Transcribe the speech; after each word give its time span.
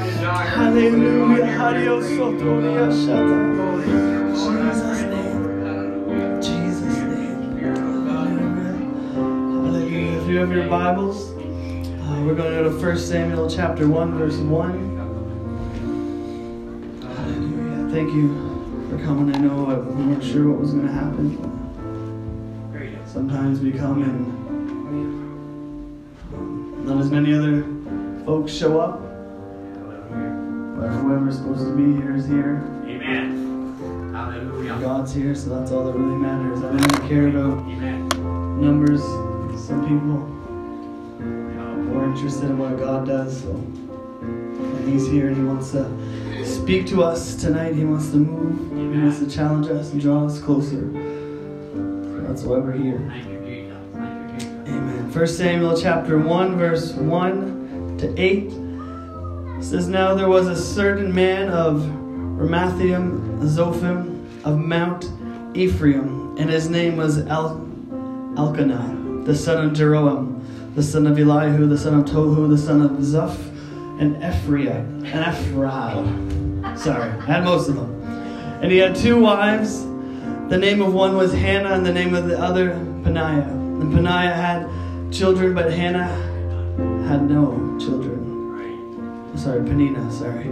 on 0.00 0.06
your 0.08 0.16
daughter. 0.22 0.48
Hallelujah. 0.48 1.18
Lord, 1.18 1.40
on 1.40 1.46
Hallelujah. 1.48 2.18
Sotoria 2.18 2.86
shata. 2.92 3.38
Jesus' 4.32 5.02
name. 5.02 5.40
Jesus' 6.42 6.98
name. 6.98 7.40
Hallelujah. 8.08 8.76
Hallelujah. 9.14 10.20
If 10.20 10.24
you 10.28 10.36
have 10.38 10.52
your 10.52 10.68
Bibles, 10.68 11.18
uh, 11.32 12.22
we're 12.24 12.34
going 12.34 12.52
to 12.54 12.62
go 12.62 12.70
to 12.70 12.76
1 12.86 12.98
Samuel 12.98 13.48
chapter 13.50 13.86
1, 13.88 14.14
verse 14.18 14.36
1. 14.36 14.98
Hallelujah. 17.02 17.90
Thank 17.92 18.12
you 18.14 18.28
for 18.90 18.98
coming. 19.04 19.34
I 19.34 19.38
know 19.38 19.66
I- 19.66 19.78
weren't 19.78 20.24
sure 20.24 20.48
what 20.50 20.60
was 20.60 20.72
going 20.72 20.86
to 20.86 20.92
happen. 20.92 21.36
Sometimes 23.06 23.58
we 23.60 23.72
come 23.72 24.02
and 24.04 24.26
um, 26.32 26.86
not 26.86 26.98
as 27.00 27.10
many 27.10 27.34
other 27.34 27.64
folks 28.24 28.52
show 28.52 28.78
up, 28.80 29.00
whoever's 30.92 31.36
supposed 31.36 31.66
to 31.66 31.76
be 31.76 32.00
here 32.00 32.14
is 32.16 32.26
here. 32.26 32.62
Amen. 32.84 34.12
Hallelujah. 34.12 34.78
God's 34.80 35.14
here, 35.14 35.34
so 35.34 35.50
that's 35.50 35.70
all 35.70 35.84
that 35.84 35.92
really 35.92 36.16
matters. 36.16 36.62
I 36.62 36.76
don't 36.76 37.08
care 37.08 37.28
about 37.28 37.58
Amen. 37.68 38.08
numbers. 38.60 39.02
Some 39.66 39.82
people 39.82 40.22
are 41.60 41.76
more 41.76 42.04
interested 42.04 42.44
in 42.44 42.58
what 42.58 42.78
God 42.78 43.06
does. 43.06 43.42
So, 43.42 43.50
and 43.50 44.88
He's 44.88 45.06
here, 45.06 45.28
and 45.28 45.36
He 45.36 45.42
wants 45.42 45.70
to 45.72 46.44
speak 46.44 46.86
to 46.88 47.02
us 47.02 47.36
tonight. 47.36 47.74
He 47.74 47.84
wants 47.84 48.10
to 48.10 48.16
move. 48.16 48.70
He 48.72 48.98
wants 48.98 49.18
to 49.20 49.30
challenge 49.30 49.68
us 49.68 49.92
and 49.92 50.00
draw 50.00 50.26
us 50.26 50.40
closer. 50.40 50.90
So 50.92 52.24
that's 52.26 52.42
why 52.42 52.58
we're 52.58 52.72
here. 52.72 52.98
Thank 53.08 53.28
you, 53.28 53.40
Jesus. 53.40 53.78
Thank 53.94 54.32
you, 54.32 54.38
Jesus. 54.38 54.68
Amen. 54.68 55.12
1 55.12 55.26
Samuel 55.26 55.80
chapter 55.80 56.18
1, 56.18 56.56
verse 56.56 56.92
1 56.94 57.98
to 57.98 58.20
8 58.20 58.59
says, 59.70 59.86
Now 59.86 60.14
there 60.14 60.28
was 60.28 60.48
a 60.48 60.56
certain 60.60 61.14
man 61.14 61.48
of 61.48 61.82
Ramathaim 61.82 63.38
Zophim 63.42 64.26
of 64.44 64.58
Mount 64.58 65.08
Ephraim, 65.56 66.36
and 66.38 66.50
his 66.50 66.68
name 66.68 66.96
was 66.96 67.18
El- 67.18 67.68
Elkanah, 68.36 69.22
the 69.24 69.36
son 69.36 69.64
of 69.64 69.72
Jeroham, 69.72 70.42
the 70.74 70.82
son 70.82 71.06
of 71.06 71.16
Elihu, 71.16 71.68
the 71.68 71.78
son 71.78 72.00
of 72.00 72.04
Tohu, 72.06 72.50
the 72.50 72.58
son 72.58 72.82
of 72.82 72.90
Zuph, 72.98 73.38
and 74.00 74.16
Ephraim, 74.16 75.04
and 75.04 75.36
Ephraim. 75.36 76.76
Sorry, 76.76 77.10
I 77.12 77.26
had 77.26 77.44
most 77.44 77.68
of 77.68 77.76
them. 77.76 78.02
And 78.62 78.72
he 78.72 78.78
had 78.78 78.96
two 78.96 79.20
wives. 79.20 79.84
The 80.48 80.58
name 80.58 80.82
of 80.82 80.92
one 80.92 81.16
was 81.16 81.32
Hannah, 81.32 81.74
and 81.74 81.86
the 81.86 81.92
name 81.92 82.16
of 82.16 82.26
the 82.26 82.36
other 82.36 82.70
Peniah. 83.04 83.48
And 83.48 83.92
Peniah 83.92 84.34
had 84.34 85.12
children, 85.12 85.54
but 85.54 85.72
Hannah 85.72 86.08
had 87.06 87.30
no 87.30 87.78
children. 87.78 88.19
Sorry, 89.36 89.60
Penina, 89.60 90.12
sorry. 90.12 90.48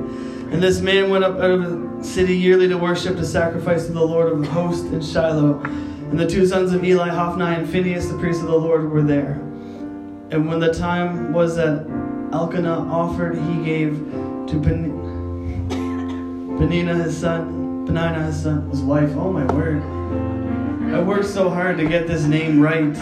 And 0.52 0.62
this 0.62 0.80
man 0.80 1.10
went 1.10 1.24
up 1.24 1.36
out 1.36 1.50
of 1.50 1.62
the 1.98 2.04
city 2.04 2.36
yearly 2.36 2.68
to 2.68 2.78
worship, 2.78 3.16
to 3.16 3.24
sacrifice 3.24 3.86
to 3.86 3.92
the 3.92 4.04
Lord 4.04 4.32
of 4.32 4.46
hosts 4.48 4.86
in 4.86 5.02
Shiloh. 5.02 5.60
And 5.62 6.18
the 6.18 6.26
two 6.26 6.46
sons 6.46 6.72
of 6.72 6.82
Eli, 6.84 7.08
Hophni 7.08 7.44
and 7.44 7.68
Phinehas, 7.68 8.08
the 8.10 8.18
priests 8.18 8.42
of 8.42 8.48
the 8.48 8.56
Lord, 8.56 8.90
were 8.90 9.02
there. 9.02 9.32
And 10.30 10.48
when 10.48 10.58
the 10.60 10.72
time 10.72 11.32
was 11.32 11.56
that 11.56 11.86
Elkanah 12.32 12.88
offered, 12.90 13.36
he 13.36 13.64
gave 13.64 13.96
to 13.98 14.60
Pen- 14.62 15.68
Penina 16.58 17.04
his 17.04 17.16
son, 17.16 17.86
Penina 17.86 18.26
his 18.26 18.42
son, 18.42 18.70
his 18.70 18.80
wife. 18.80 19.10
Oh 19.16 19.32
my 19.32 19.44
word. 19.52 19.82
I 20.94 21.00
worked 21.02 21.26
so 21.26 21.50
hard 21.50 21.76
to 21.78 21.86
get 21.86 22.06
this 22.06 22.24
name 22.24 22.60
right 22.60 22.94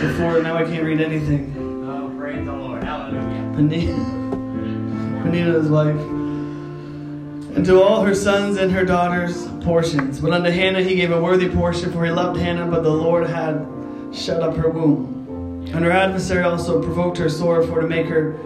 before, 0.00 0.42
now 0.42 0.56
I 0.56 0.64
can't 0.64 0.84
read 0.84 1.00
anything. 1.00 1.54
Oh, 1.88 2.14
praise 2.18 2.44
the 2.44 2.52
Lord. 2.52 2.84
Hallelujah. 2.84 4.15
Penina's 5.26 5.68
wife, 5.68 5.96
and 7.56 7.64
to 7.64 7.82
all 7.82 8.02
her 8.04 8.14
sons 8.14 8.58
and 8.58 8.70
her 8.70 8.84
daughters 8.84 9.48
portions. 9.62 10.20
But 10.20 10.32
unto 10.32 10.50
Hannah 10.50 10.82
he 10.82 10.94
gave 10.94 11.10
a 11.10 11.20
worthy 11.20 11.48
portion, 11.48 11.90
for 11.92 12.04
he 12.04 12.10
loved 12.10 12.38
Hannah, 12.38 12.66
but 12.66 12.82
the 12.82 12.90
Lord 12.90 13.26
had 13.26 13.66
shut 14.12 14.42
up 14.42 14.56
her 14.56 14.70
womb. 14.70 15.66
And 15.74 15.84
her 15.84 15.90
adversary 15.90 16.44
also 16.44 16.80
provoked 16.82 17.18
her 17.18 17.28
sore 17.28 17.62
for 17.66 17.80
to 17.80 17.88
make 17.88 18.06
her 18.06 18.38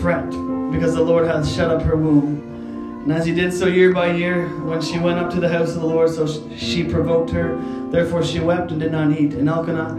fret, 0.00 0.30
because 0.70 0.94
the 0.94 1.02
Lord 1.02 1.26
hath 1.26 1.48
shut 1.48 1.70
up 1.70 1.82
her 1.82 1.96
womb. 1.96 3.02
And 3.02 3.12
as 3.12 3.26
he 3.26 3.34
did 3.34 3.52
so 3.52 3.66
year 3.66 3.92
by 3.92 4.12
year, 4.12 4.48
when 4.64 4.80
she 4.80 4.98
went 4.98 5.18
up 5.18 5.30
to 5.32 5.40
the 5.40 5.48
house 5.48 5.74
of 5.74 5.80
the 5.80 5.86
Lord, 5.86 6.10
so 6.10 6.26
she 6.54 6.84
provoked 6.84 7.30
her. 7.30 7.58
Therefore 7.90 8.22
she 8.22 8.38
wept 8.38 8.70
and 8.70 8.80
did 8.80 8.92
not 8.92 9.10
eat. 9.18 9.32
And 9.32 9.48
Elkanah, 9.48 9.94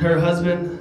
her 0.00 0.18
husband, 0.18 0.79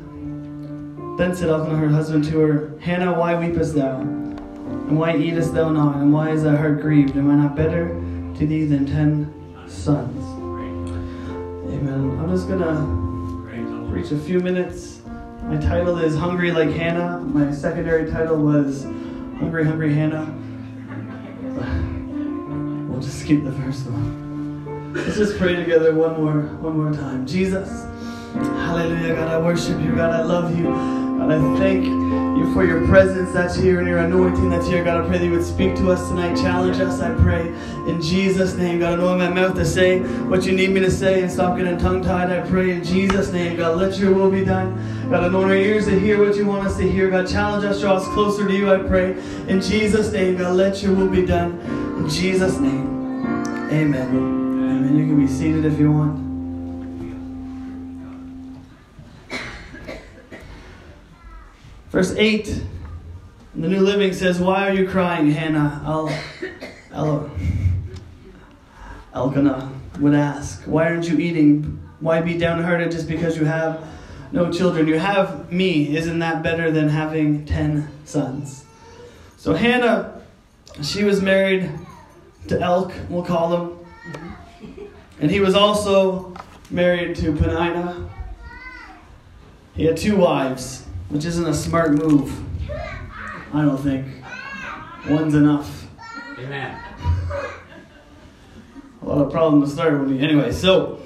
then 1.20 1.36
said 1.36 1.50
Elkanah 1.50 1.76
her 1.76 1.90
husband 1.90 2.24
to 2.24 2.40
her, 2.40 2.80
Hannah, 2.80 3.14
why 3.14 3.34
weepest 3.34 3.76
thou? 3.76 4.00
And 4.00 4.98
why 4.98 5.18
eatest 5.18 5.54
thou 5.54 5.68
not? 5.70 5.98
And 5.98 6.14
why 6.14 6.30
is 6.30 6.44
thy 6.44 6.56
heart 6.56 6.80
grieved? 6.80 7.18
Am 7.18 7.30
I 7.30 7.36
not 7.36 7.58
better 7.58 7.90
to 7.90 8.48
thee 8.48 8.64
than 8.64 8.86
ten 8.86 9.28
sons? 9.68 10.26
Amen. 11.74 12.18
I'm 12.22 12.30
just 12.30 12.48
gonna 12.48 13.44
Praise 13.46 13.92
preach 13.92 14.12
a 14.18 14.24
few 14.26 14.40
minutes. 14.40 15.02
My 15.44 15.58
title 15.58 15.98
is 15.98 16.16
Hungry 16.16 16.52
Like 16.52 16.70
Hannah. 16.70 17.20
My 17.20 17.52
secondary 17.52 18.10
title 18.10 18.38
was 18.38 18.84
Hungry, 18.84 19.66
Hungry 19.66 19.94
Hannah. 19.94 20.34
We'll 22.90 23.02
just 23.02 23.20
skip 23.20 23.44
the 23.44 23.52
first 23.52 23.86
one. 23.88 24.94
Let's 24.94 25.18
just 25.18 25.38
pray 25.38 25.56
together 25.56 25.94
one 25.94 26.16
more, 26.16 26.44
one 26.62 26.78
more 26.78 26.94
time. 26.94 27.28
Jesus, 27.28 27.86
Hallelujah, 28.34 29.16
God, 29.16 29.28
I 29.28 29.38
worship 29.38 29.82
you. 29.82 29.96
God, 29.96 30.12
I 30.12 30.24
love 30.24 30.58
you. 30.58 30.99
God, 31.20 31.32
I 31.32 31.58
thank 31.60 31.86
you 31.86 32.54
for 32.54 32.66
your 32.66 32.86
presence 32.88 33.32
that's 33.34 33.54
here 33.56 33.80
and 33.80 33.88
your 33.88 34.00
anointing 34.00 34.50
that's 34.50 34.68
here. 34.68 34.84
God, 34.86 35.04
I 35.04 35.08
pray 35.08 35.18
that 35.18 35.26
you 35.26 35.32
would 35.32 35.44
speak 35.44 35.76
to 35.76 35.92
us 35.92 36.08
tonight, 36.08 36.36
challenge 36.36 36.80
us, 36.80 37.02
I 37.02 37.14
pray. 37.14 37.50
In 37.88 38.02
Jesus' 38.02 38.56
name, 38.56 38.80
God, 38.80 38.94
anoint 38.94 39.20
my 39.20 39.30
mouth 39.30 39.54
to 39.56 39.66
say 39.66 40.00
what 40.00 40.46
you 40.46 40.54
need 40.54 40.70
me 40.70 40.80
to 40.80 40.90
say 40.90 41.22
and 41.22 41.30
stop 41.30 41.58
getting 41.58 41.78
tongue 41.78 42.02
tied. 42.02 42.32
I 42.32 42.48
pray 42.50 42.72
in 42.72 42.84
Jesus' 42.86 43.34
name, 43.34 43.58
God, 43.58 43.78
let 43.78 44.00
your 44.00 44.14
will 44.14 44.32
be 44.32 44.46
done. 44.46 44.76
God, 45.10 45.26
anoint 45.26 45.52
our 45.52 45.56
ears 45.56 45.86
to 45.86 46.00
hear 46.00 46.24
what 46.26 46.38
you 46.38 46.46
want 46.46 46.66
us 46.66 46.78
to 46.78 46.90
hear. 46.90 47.10
God, 47.10 47.28
challenge 47.28 47.66
us, 47.66 47.82
draw 47.82 47.96
us 47.96 48.08
closer 48.14 48.48
to 48.48 48.54
you, 48.56 48.72
I 48.74 48.78
pray. 48.78 49.12
In 49.50 49.62
Jesus' 49.62 50.14
name, 50.14 50.38
God, 50.38 50.56
let 50.56 50.82
your 50.82 50.96
will 50.96 51.10
be 51.10 51.26
done. 51.26 51.60
In 51.98 52.10
Jesus' 52.10 52.60
name, 52.60 53.36
amen. 53.72 54.08
Amen. 54.08 54.98
You 54.98 55.06
can 55.06 55.20
be 55.20 55.28
seated 55.28 55.66
if 55.66 55.78
you 55.78 55.92
want. 55.92 56.29
Verse 61.90 62.14
8 62.16 62.48
in 63.56 63.62
the 63.62 63.68
New 63.68 63.80
Living 63.80 64.14
says, 64.14 64.40
Why 64.40 64.70
are 64.70 64.74
you 64.74 64.88
crying, 64.88 65.32
Hannah? 65.32 65.82
El, 65.86 66.10
El, 66.94 67.32
Elkanah 69.14 69.72
would 70.00 70.14
ask, 70.14 70.64
Why 70.64 70.86
aren't 70.86 71.10
you 71.10 71.18
eating? 71.18 71.82
Why 72.00 72.22
be 72.22 72.38
downhearted 72.38 72.92
just 72.92 73.08
because 73.08 73.38
you 73.38 73.46
have 73.46 73.84
no 74.32 74.52
children? 74.52 74.88
You 74.88 75.00
have 75.00 75.52
me. 75.52 75.98
Isn't 75.98 76.20
that 76.20 76.44
better 76.44 76.72
than 76.72 76.90
having 76.90 77.46
ten 77.46 77.90
sons? 78.06 78.66
So 79.38 79.56
Hannah, 79.56 80.22
she 80.84 81.04
was 81.04 81.22
married 81.22 81.72
to 82.50 82.60
Elk, 82.60 82.94
we'll 83.10 83.24
call 83.24 83.56
him. 83.56 83.80
And 85.20 85.32
he 85.32 85.40
was 85.40 85.56
also 85.56 86.34
married 86.70 87.16
to 87.18 87.34
Penina. 87.34 88.10
He 89.76 89.86
had 89.86 89.98
two 89.98 90.18
wives, 90.18 90.86
which 91.10 91.26
isn't 91.26 91.46
a 91.46 91.54
smart 91.54 91.92
move. 91.92 92.32
I 93.54 93.64
don't 93.64 93.78
think. 93.78 94.08
One's 95.08 95.34
enough. 95.34 95.88
Amen. 96.38 96.80
A 99.02 99.06
lot 99.06 99.26
of 99.26 99.32
problems 99.32 99.70
to 99.70 99.76
start 99.76 100.00
with. 100.00 100.10
Me. 100.10 100.22
Anyway, 100.22 100.52
so 100.52 101.02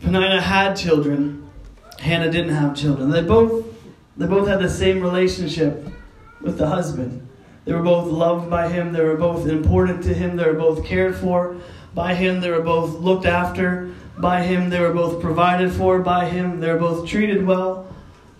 Penina 0.00 0.40
had 0.40 0.74
children. 0.74 1.50
Hannah 1.98 2.30
didn't 2.30 2.54
have 2.54 2.76
children. 2.76 3.10
They 3.10 3.22
both 3.22 3.66
they 4.16 4.26
both 4.26 4.48
had 4.48 4.60
the 4.60 4.68
same 4.68 5.00
relationship 5.00 5.86
with 6.40 6.58
the 6.58 6.68
husband. 6.68 7.28
They 7.64 7.72
were 7.72 7.82
both 7.82 8.06
loved 8.06 8.48
by 8.48 8.68
him. 8.68 8.92
They 8.92 9.02
were 9.02 9.16
both 9.16 9.46
important 9.46 10.04
to 10.04 10.14
him. 10.14 10.36
They 10.36 10.44
were 10.44 10.54
both 10.54 10.84
cared 10.84 11.16
for 11.16 11.56
by 11.94 12.14
him. 12.14 12.40
They 12.40 12.50
were 12.50 12.62
both 12.62 13.00
looked 13.00 13.26
after 13.26 13.92
by 14.18 14.42
him. 14.42 14.70
They 14.70 14.80
were 14.80 14.92
both 14.92 15.20
provided 15.20 15.72
for 15.72 15.98
by 15.98 16.26
him. 16.26 16.60
They 16.60 16.72
were 16.72 16.78
both 16.78 17.08
treated 17.08 17.44
well 17.44 17.87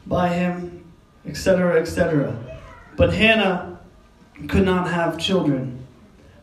by 0.08 0.28
him, 0.28 0.84
etc., 1.26 1.80
etc. 1.80 2.36
But 2.96 3.12
Hannah 3.12 3.78
could 4.48 4.64
not 4.64 4.90
have 4.90 5.18
children. 5.18 5.86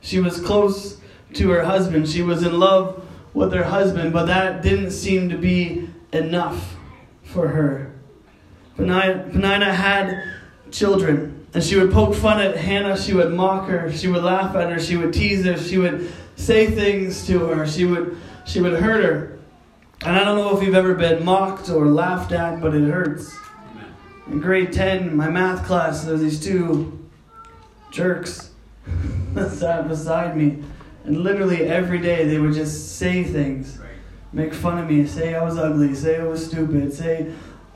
She 0.02 0.20
was 0.20 0.40
close 0.40 1.02
to 1.34 1.50
her 1.50 1.64
husband. 1.64 2.08
She 2.08 2.22
was 2.22 2.44
in 2.44 2.60
love 2.60 3.04
with 3.34 3.52
her 3.54 3.64
husband, 3.64 4.14
but 4.14 4.26
that 4.28 4.62
didn't 4.62 4.92
seem 4.92 5.30
to 5.30 5.38
be 5.38 5.90
enough 6.14 6.76
for 7.24 7.48
her. 7.50 7.92
Penina, 8.78 9.74
had 9.74 10.24
children, 10.72 11.48
and 11.54 11.64
she 11.64 11.78
would 11.78 11.92
poke 11.92 12.14
fun 12.14 12.40
at 12.40 12.56
Hannah. 12.56 12.98
She 12.98 13.14
would 13.14 13.34
mock 13.34 13.68
her. 13.68 13.92
She 13.92 14.08
would 14.08 14.24
laugh 14.24 14.56
at 14.56 14.70
her. 14.70 14.80
She 14.80 14.96
would 14.96 15.14
tease 15.14 15.46
her. 15.46 15.58
She 15.58 15.78
would 15.78 16.12
say 16.36 16.68
things 16.68 17.26
to 17.28 17.40
her. 17.40 17.66
She 17.66 17.86
would 17.86 18.18
she 18.46 18.62
would 18.62 18.74
hurt 18.74 19.04
her. 19.04 19.40
And 20.06 20.16
I 20.16 20.24
don't 20.24 20.38
know 20.38 20.56
if 20.56 20.64
you've 20.64 20.76
ever 20.76 20.94
been 20.94 21.26
mocked 21.26 21.70
or 21.70 21.88
laughed 21.88 22.32
at, 22.32 22.62
but 22.62 22.76
it 22.76 22.88
hurts. 22.88 23.36
In 24.28 24.40
grade 24.40 24.74
10, 24.74 25.16
my 25.16 25.30
math 25.30 25.66
class, 25.66 26.04
there 26.04 26.14
was 26.14 26.22
these 26.22 26.40
two 26.40 27.08
jerks 27.92 28.52
that 29.34 29.52
sat 29.60 29.88
beside 29.88 30.36
me. 30.36 30.64
And 31.04 31.20
literally 31.20 31.64
every 31.64 32.00
day 32.00 32.26
they 32.26 32.40
would 32.40 32.54
just 32.54 32.98
say 32.98 33.24
things, 33.24 33.80
make 34.34 34.54
fun 34.54 34.80
of 34.80 34.90
me, 34.90 35.06
say 35.06 35.36
I 35.36 35.44
was 35.44 35.58
ugly, 35.58 35.94
say 35.94 36.20
I 36.20 36.24
was 36.24 36.46
stupid, 36.46 36.92
say 36.92 37.32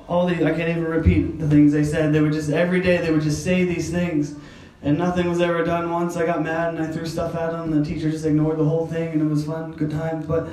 all 0.08 0.26
the 0.26 0.44
I 0.44 0.56
can't 0.56 0.70
even 0.70 0.86
repeat 0.86 1.40
the 1.40 1.48
things 1.48 1.72
they 1.72 1.84
said. 1.84 2.12
They 2.12 2.20
would 2.20 2.34
just 2.34 2.50
every 2.50 2.82
day 2.82 2.98
they 2.98 3.12
would 3.12 3.22
just 3.22 3.44
say 3.44 3.64
these 3.66 3.92
things. 3.92 4.36
And 4.82 4.98
nothing 4.98 5.30
was 5.30 5.42
ever 5.42 5.64
done. 5.64 5.92
Once 5.92 6.16
I 6.16 6.26
got 6.26 6.42
mad 6.42 6.74
and 6.74 6.84
I 6.84 6.88
threw 6.88 7.06
stuff 7.06 7.36
at 7.36 7.52
them, 7.52 7.70
the 7.70 7.84
teacher 7.84 8.10
just 8.10 8.26
ignored 8.26 8.58
the 8.58 8.66
whole 8.66 8.88
thing 8.88 9.10
and 9.10 9.22
it 9.22 9.26
was 9.26 9.46
fun, 9.46 9.74
good 9.74 9.92
times. 9.92 10.26
But 10.26 10.48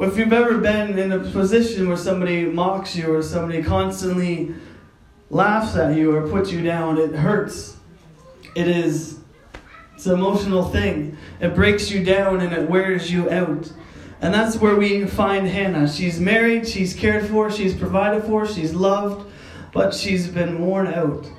if 0.00 0.18
you've 0.18 0.32
ever 0.32 0.58
been 0.58 0.98
in 0.98 1.12
a 1.12 1.18
position 1.18 1.88
where 1.88 1.96
somebody 1.96 2.44
mocks 2.44 2.96
you 2.96 3.14
or 3.14 3.22
somebody 3.22 3.62
constantly 3.62 4.54
laughs 5.30 5.76
at 5.76 5.96
you 5.96 6.14
or 6.14 6.28
puts 6.28 6.50
you 6.50 6.62
down, 6.62 6.98
it 6.98 7.14
hurts. 7.14 7.76
It 8.54 8.68
is 8.68 9.20
it's 9.94 10.06
an 10.06 10.14
emotional 10.14 10.64
thing. 10.64 11.16
It 11.40 11.54
breaks 11.54 11.90
you 11.90 12.04
down 12.04 12.40
and 12.40 12.52
it 12.52 12.68
wears 12.68 13.10
you 13.10 13.30
out. 13.30 13.72
And 14.20 14.34
that's 14.34 14.56
where 14.56 14.74
we 14.74 15.06
find 15.06 15.46
Hannah. 15.46 15.88
She's 15.88 16.18
married, 16.18 16.66
she's 16.66 16.94
cared 16.94 17.26
for, 17.26 17.50
she's 17.50 17.74
provided 17.74 18.24
for, 18.24 18.46
she's 18.46 18.74
loved, 18.74 19.30
but 19.72 19.94
she's 19.94 20.26
been 20.26 20.60
worn 20.60 20.88
out. 20.88 21.30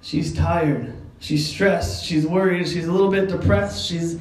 She's 0.00 0.34
tired. 0.34 0.94
She's 1.18 1.46
stressed. 1.46 2.04
She's 2.04 2.26
worried. 2.26 2.66
She's 2.66 2.86
a 2.86 2.92
little 2.92 3.10
bit 3.10 3.28
depressed. 3.28 3.86
She's 3.86 4.18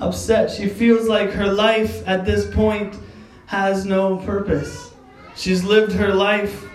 upset. 0.00 0.50
She 0.50 0.68
feels 0.68 1.06
like 1.06 1.30
her 1.30 1.52
life 1.52 2.02
at 2.08 2.24
this 2.24 2.52
point 2.52 2.96
has 3.50 3.84
no 3.84 4.16
purpose. 4.18 4.92
She's 5.34 5.64
lived 5.64 5.90
her 5.94 6.14
life 6.14 6.68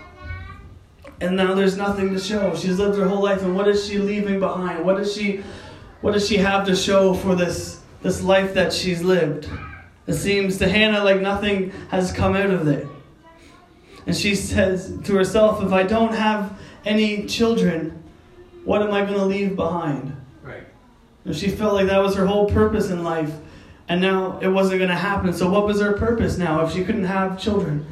and 1.21 1.37
now 1.37 1.53
there's 1.53 1.77
nothing 1.77 2.13
to 2.13 2.19
show. 2.19 2.53
She's 2.53 2.77
lived 2.77 2.97
her 2.99 3.07
whole 3.07 3.23
life 3.23 3.43
and 3.43 3.55
what 3.55 3.69
is 3.69 3.87
she 3.87 3.97
leaving 3.97 4.41
behind? 4.41 4.83
What 4.83 4.97
does 4.97 5.15
she 5.15 5.41
what 6.01 6.11
does 6.11 6.27
she 6.27 6.35
have 6.35 6.65
to 6.65 6.75
show 6.75 7.13
for 7.13 7.33
this 7.33 7.79
this 8.01 8.21
life 8.21 8.53
that 8.55 8.73
she's 8.73 9.01
lived? 9.01 9.49
It 10.05 10.15
seems 10.15 10.57
to 10.57 10.67
Hannah 10.67 11.01
like 11.01 11.21
nothing 11.21 11.69
has 11.91 12.11
come 12.11 12.35
out 12.35 12.49
of 12.49 12.67
it. 12.67 12.85
And 14.05 14.13
she 14.13 14.35
says 14.35 14.99
to 15.05 15.15
herself, 15.15 15.63
if 15.63 15.71
I 15.71 15.83
don't 15.83 16.13
have 16.13 16.59
any 16.83 17.25
children, 17.25 18.03
what 18.65 18.81
am 18.81 18.91
I 18.91 19.05
going 19.05 19.17
to 19.17 19.25
leave 19.25 19.55
behind? 19.55 20.13
Right. 20.43 20.67
And 21.23 21.33
she 21.33 21.51
felt 21.51 21.73
like 21.73 21.87
that 21.87 22.03
was 22.03 22.15
her 22.15 22.25
whole 22.25 22.49
purpose 22.49 22.89
in 22.89 23.01
life. 23.01 23.31
And 23.87 24.01
now 24.01 24.39
it 24.39 24.47
wasn't 24.47 24.79
going 24.79 24.89
to 24.89 24.95
happen. 24.95 25.33
So, 25.33 25.49
what 25.49 25.65
was 25.65 25.79
her 25.79 25.93
purpose 25.93 26.37
now 26.37 26.65
if 26.65 26.73
she 26.73 26.83
couldn't 26.83 27.05
have 27.05 27.39
children? 27.39 27.85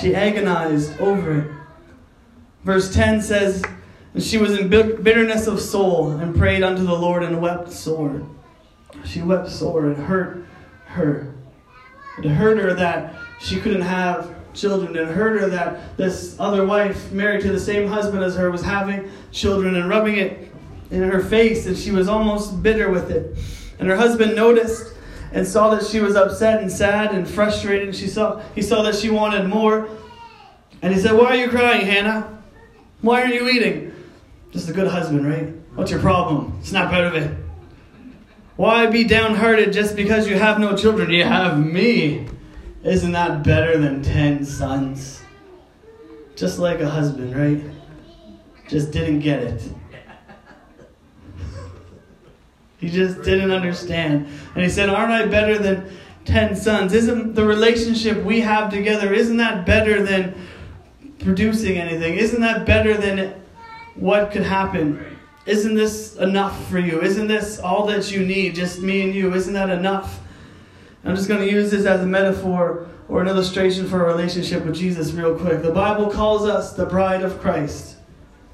She 0.00 0.14
agonized 0.14 1.00
over 1.00 1.38
it. 1.40 1.50
Verse 2.64 2.92
10 2.92 3.22
says, 3.22 3.64
And 4.14 4.22
she 4.22 4.38
was 4.38 4.58
in 4.58 4.68
bitterness 4.68 5.46
of 5.46 5.60
soul 5.60 6.10
and 6.10 6.36
prayed 6.36 6.62
unto 6.62 6.84
the 6.84 6.94
Lord 6.94 7.22
and 7.22 7.40
wept 7.40 7.72
sore. 7.72 8.26
She 9.04 9.22
wept 9.22 9.48
sore. 9.48 9.90
It 9.90 9.96
hurt 9.96 10.44
her. 10.86 11.34
It 12.22 12.28
hurt 12.28 12.58
her 12.58 12.74
that 12.74 13.14
she 13.40 13.60
couldn't 13.60 13.82
have 13.82 14.34
children. 14.54 14.96
It 14.96 15.06
hurt 15.06 15.40
her 15.40 15.48
that 15.50 15.96
this 15.96 16.36
other 16.40 16.66
wife, 16.66 17.12
married 17.12 17.42
to 17.42 17.52
the 17.52 17.60
same 17.60 17.88
husband 17.88 18.24
as 18.24 18.34
her, 18.36 18.50
was 18.50 18.62
having 18.62 19.10
children 19.30 19.76
and 19.76 19.88
rubbing 19.88 20.16
it 20.16 20.52
in 20.90 21.02
her 21.02 21.20
face, 21.20 21.66
and 21.66 21.76
she 21.76 21.90
was 21.90 22.08
almost 22.08 22.62
bitter 22.62 22.90
with 22.90 23.10
it. 23.10 23.38
And 23.78 23.88
her 23.88 23.96
husband 23.96 24.34
noticed 24.34 24.94
and 25.32 25.46
saw 25.46 25.74
that 25.74 25.84
she 25.84 26.00
was 26.00 26.16
upset 26.16 26.62
and 26.62 26.70
sad 26.70 27.14
and 27.14 27.28
frustrated, 27.28 27.88
and 27.88 27.96
she 27.96 28.06
saw 28.06 28.40
he 28.54 28.62
saw 28.62 28.82
that 28.82 28.94
she 28.94 29.10
wanted 29.10 29.46
more. 29.46 29.88
And 30.82 30.94
he 30.94 31.00
said, 31.00 31.12
Why 31.12 31.26
are 31.26 31.36
you 31.36 31.48
crying, 31.48 31.84
Hannah? 31.86 32.42
Why 33.00 33.22
aren't 33.22 33.34
you 33.34 33.48
eating? 33.48 33.94
Just 34.52 34.68
a 34.68 34.72
good 34.72 34.88
husband, 34.88 35.26
right? 35.26 35.54
What's 35.74 35.90
your 35.90 36.00
problem? 36.00 36.58
Snap 36.62 36.92
out 36.92 37.04
of 37.04 37.14
it. 37.14 37.36
Why 38.56 38.86
be 38.86 39.04
downhearted 39.04 39.72
just 39.72 39.94
because 39.94 40.26
you 40.26 40.36
have 40.36 40.58
no 40.58 40.76
children? 40.76 41.10
You 41.10 41.24
have 41.24 41.64
me. 41.64 42.26
Isn't 42.82 43.12
that 43.12 43.44
better 43.44 43.78
than 43.78 44.02
ten 44.02 44.44
sons? 44.44 45.22
Just 46.34 46.58
like 46.58 46.80
a 46.80 46.88
husband, 46.88 47.36
right? 47.36 47.62
Just 48.68 48.90
didn't 48.90 49.20
get 49.20 49.42
it. 49.42 49.62
He 52.78 52.88
just 52.88 53.22
didn't 53.22 53.50
understand. 53.50 54.26
And 54.54 54.64
he 54.64 54.70
said, 54.70 54.88
Aren't 54.88 55.12
I 55.12 55.26
better 55.26 55.58
than 55.58 55.90
ten 56.24 56.54
sons? 56.54 56.92
Isn't 56.92 57.34
the 57.34 57.44
relationship 57.44 58.24
we 58.24 58.40
have 58.40 58.70
together, 58.70 59.12
isn't 59.12 59.36
that 59.38 59.66
better 59.66 60.02
than 60.02 60.34
producing 61.20 61.78
anything? 61.78 62.14
Isn't 62.14 62.40
that 62.40 62.64
better 62.64 62.94
than 62.94 63.34
what 63.96 64.30
could 64.30 64.44
happen? 64.44 65.04
Isn't 65.46 65.74
this 65.74 66.14
enough 66.16 66.68
for 66.68 66.78
you? 66.78 67.00
Isn't 67.00 67.26
this 67.26 67.58
all 67.58 67.86
that 67.86 68.12
you 68.12 68.24
need? 68.24 68.54
Just 68.54 68.80
me 68.80 69.02
and 69.02 69.14
you? 69.14 69.34
Isn't 69.34 69.54
that 69.54 69.70
enough? 69.70 70.20
I'm 71.04 71.16
just 71.16 71.28
going 71.28 71.40
to 71.40 71.50
use 71.50 71.70
this 71.70 71.86
as 71.86 72.02
a 72.02 72.06
metaphor 72.06 72.86
or 73.08 73.22
an 73.22 73.28
illustration 73.28 73.88
for 73.88 74.04
a 74.04 74.06
relationship 74.06 74.64
with 74.64 74.74
Jesus, 74.74 75.12
real 75.12 75.36
quick. 75.36 75.62
The 75.62 75.72
Bible 75.72 76.10
calls 76.10 76.44
us 76.44 76.74
the 76.74 76.84
bride 76.84 77.22
of 77.22 77.40
Christ, 77.40 77.96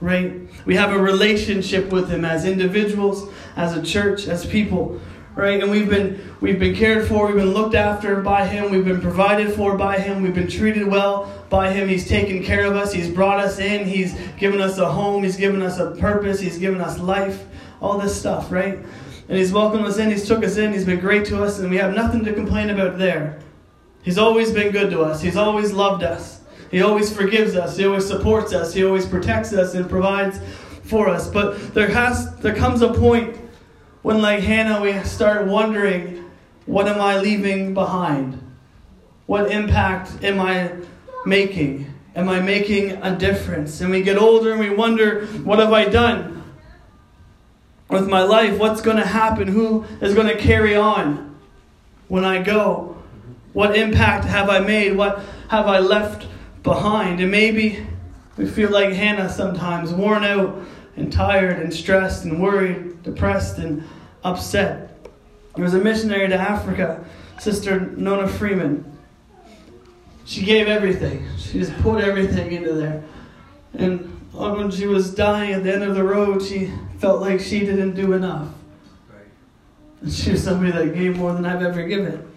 right? 0.01 0.43
We 0.65 0.77
have 0.77 0.93
a 0.93 0.99
relationship 0.99 1.91
with 1.91 2.09
Him 2.09 2.25
as 2.25 2.45
individuals, 2.45 3.29
as 3.57 3.77
a 3.77 3.83
church, 3.83 4.27
as 4.27 4.45
people, 4.45 5.01
right? 5.35 5.63
And 5.63 5.71
we've 5.71 5.89
been 5.89 6.37
we've 6.41 6.59
been 6.59 6.75
cared 6.75 7.07
for, 7.07 7.27
we've 7.27 7.37
been 7.37 7.55
looked 7.55 7.75
after 7.75 8.21
by 8.21 8.47
Him, 8.47 8.71
we've 8.71 8.85
been 8.85 9.01
provided 9.01 9.55
for 9.55 9.77
by 9.77 9.99
Him, 9.99 10.23
we've 10.23 10.35
been 10.35 10.49
treated 10.49 10.87
well 10.87 11.45
by 11.51 11.73
Him. 11.73 11.89
He's 11.89 12.09
taken 12.09 12.43
care 12.43 12.65
of 12.65 12.77
us, 12.77 12.93
He's 12.93 13.09
brought 13.09 13.41
us 13.41 13.59
in, 13.59 13.87
He's 13.87 14.15
given 14.39 14.61
us 14.61 14.79
a 14.79 14.91
home, 14.91 15.23
He's 15.23 15.37
given 15.37 15.63
us 15.63 15.79
a 15.79 15.93
purpose, 15.93 16.41
He's 16.41 16.59
given 16.59 16.81
us 16.81 16.99
life, 16.99 17.45
all 17.81 17.99
this 17.99 18.19
stuff, 18.19 18.51
right? 18.51 18.79
And 19.29 19.39
He's 19.39 19.53
welcomed 19.53 19.85
us 19.87 19.99
in, 19.99 20.11
He's 20.11 20.27
took 20.27 20.45
us 20.45 20.57
in, 20.57 20.73
He's 20.73 20.85
been 20.85 21.01
great 21.01 21.25
to 21.27 21.43
us, 21.43 21.59
and 21.59 21.71
we 21.71 21.77
have 21.77 21.95
nothing 21.95 22.25
to 22.25 22.33
complain 22.33 22.71
about 22.71 22.99
there. 22.99 23.41
He's 24.03 24.19
always 24.19 24.53
been 24.53 24.71
good 24.71 24.91
to 24.91 25.01
us. 25.01 25.23
He's 25.23 25.37
always 25.37 25.73
loved 25.73 26.03
us. 26.03 26.41
He 26.71 26.83
always 26.83 27.15
forgives 27.15 27.55
us. 27.55 27.77
He 27.77 27.87
always 27.87 28.07
supports 28.07 28.53
us. 28.53 28.75
He 28.75 28.85
always 28.85 29.07
protects 29.07 29.53
us 29.53 29.75
and 29.75 29.89
provides 29.89 30.41
for 30.83 31.09
us. 31.09 31.29
But 31.29 31.73
there 31.73 31.89
has 31.89 32.35
there 32.37 32.55
comes 32.55 32.83
a 32.83 32.93
point 32.93 33.39
when 34.05 34.21
like 34.21 34.41
Hannah 34.41 34.83
we 34.83 35.03
start 35.05 35.47
wondering 35.47 36.31
what 36.67 36.87
am 36.87 37.01
I 37.01 37.19
leaving 37.19 37.73
behind? 37.73 38.39
What 39.25 39.51
impact 39.51 40.23
am 40.23 40.41
I 40.41 40.73
making? 41.25 41.91
Am 42.15 42.29
I 42.29 42.41
making 42.41 42.93
a 43.03 43.17
difference? 43.17 43.81
And 43.81 43.91
we 43.91 44.03
get 44.03 44.19
older 44.19 44.51
and 44.51 44.61
we 44.61 44.69
wonder, 44.69 45.25
what 45.39 45.59
have 45.59 45.73
I 45.73 45.87
done 45.87 46.45
with 47.89 48.07
my 48.07 48.23
life? 48.23 48.59
What's 48.59 48.83
going 48.83 48.99
to 48.99 49.07
happen? 49.07 49.49
Who 49.49 49.85
is 50.03 50.15
going 50.15 50.29
to 50.29 50.37
carry 50.37 50.77
on 50.77 51.39
when 52.09 52.27
I 52.27 52.43
go? 52.43 53.03
What 53.55 53.75
impact 53.75 54.27
have 54.27 54.51
I 54.51 54.61
made? 54.61 54.97
What 54.99 55.23
have 55.49 55.67
I 55.67 55.79
left 55.79 56.27
behind? 56.63 57.21
And 57.21 57.31
maybe 57.31 57.87
we 58.37 58.47
feel 58.47 58.71
like 58.71 58.93
Hannah 58.93 59.31
sometimes, 59.31 59.95
worn 59.95 60.25
out 60.25 60.63
and 60.97 61.11
tired 61.11 61.59
and 61.61 61.73
stressed 61.73 62.25
and 62.25 62.43
worried, 62.43 63.03
depressed 63.03 63.59
and 63.59 63.83
upset. 64.25 64.91
There 65.55 65.65
was 65.65 65.75
a 65.75 65.79
missionary 65.79 66.29
to 66.29 66.35
Africa, 66.35 67.05
Sister 67.39 67.81
Nona 67.81 68.27
Freeman. 68.27 68.91
She 70.25 70.43
gave 70.45 70.67
everything. 70.67 71.27
She 71.39 71.61
just 71.61 71.77
put 71.79 72.03
everything 72.03 72.53
into 72.53 72.73
there. 72.73 73.05
And 73.75 74.21
uh, 74.37 74.55
when 74.55 74.71
she 74.71 74.87
was 74.87 75.15
dying 75.15 75.53
at 75.53 75.63
the 75.63 75.73
end 75.73 75.85
of 75.85 75.95
the 75.95 76.03
road, 76.03 76.43
she 76.43 76.73
felt 76.99 77.21
like 77.21 77.41
she 77.41 77.61
didn't 77.61 77.95
do 77.95 78.15
enough. 78.15 78.49
And 80.01 80.13
she 80.13 80.33
was 80.33 80.43
somebody 80.43 80.73
that 80.73 80.95
gave 80.95 81.17
more 81.17 81.35
than 81.35 81.45
I've 81.45 81.63
ever 81.63 81.87
given. 81.87 82.31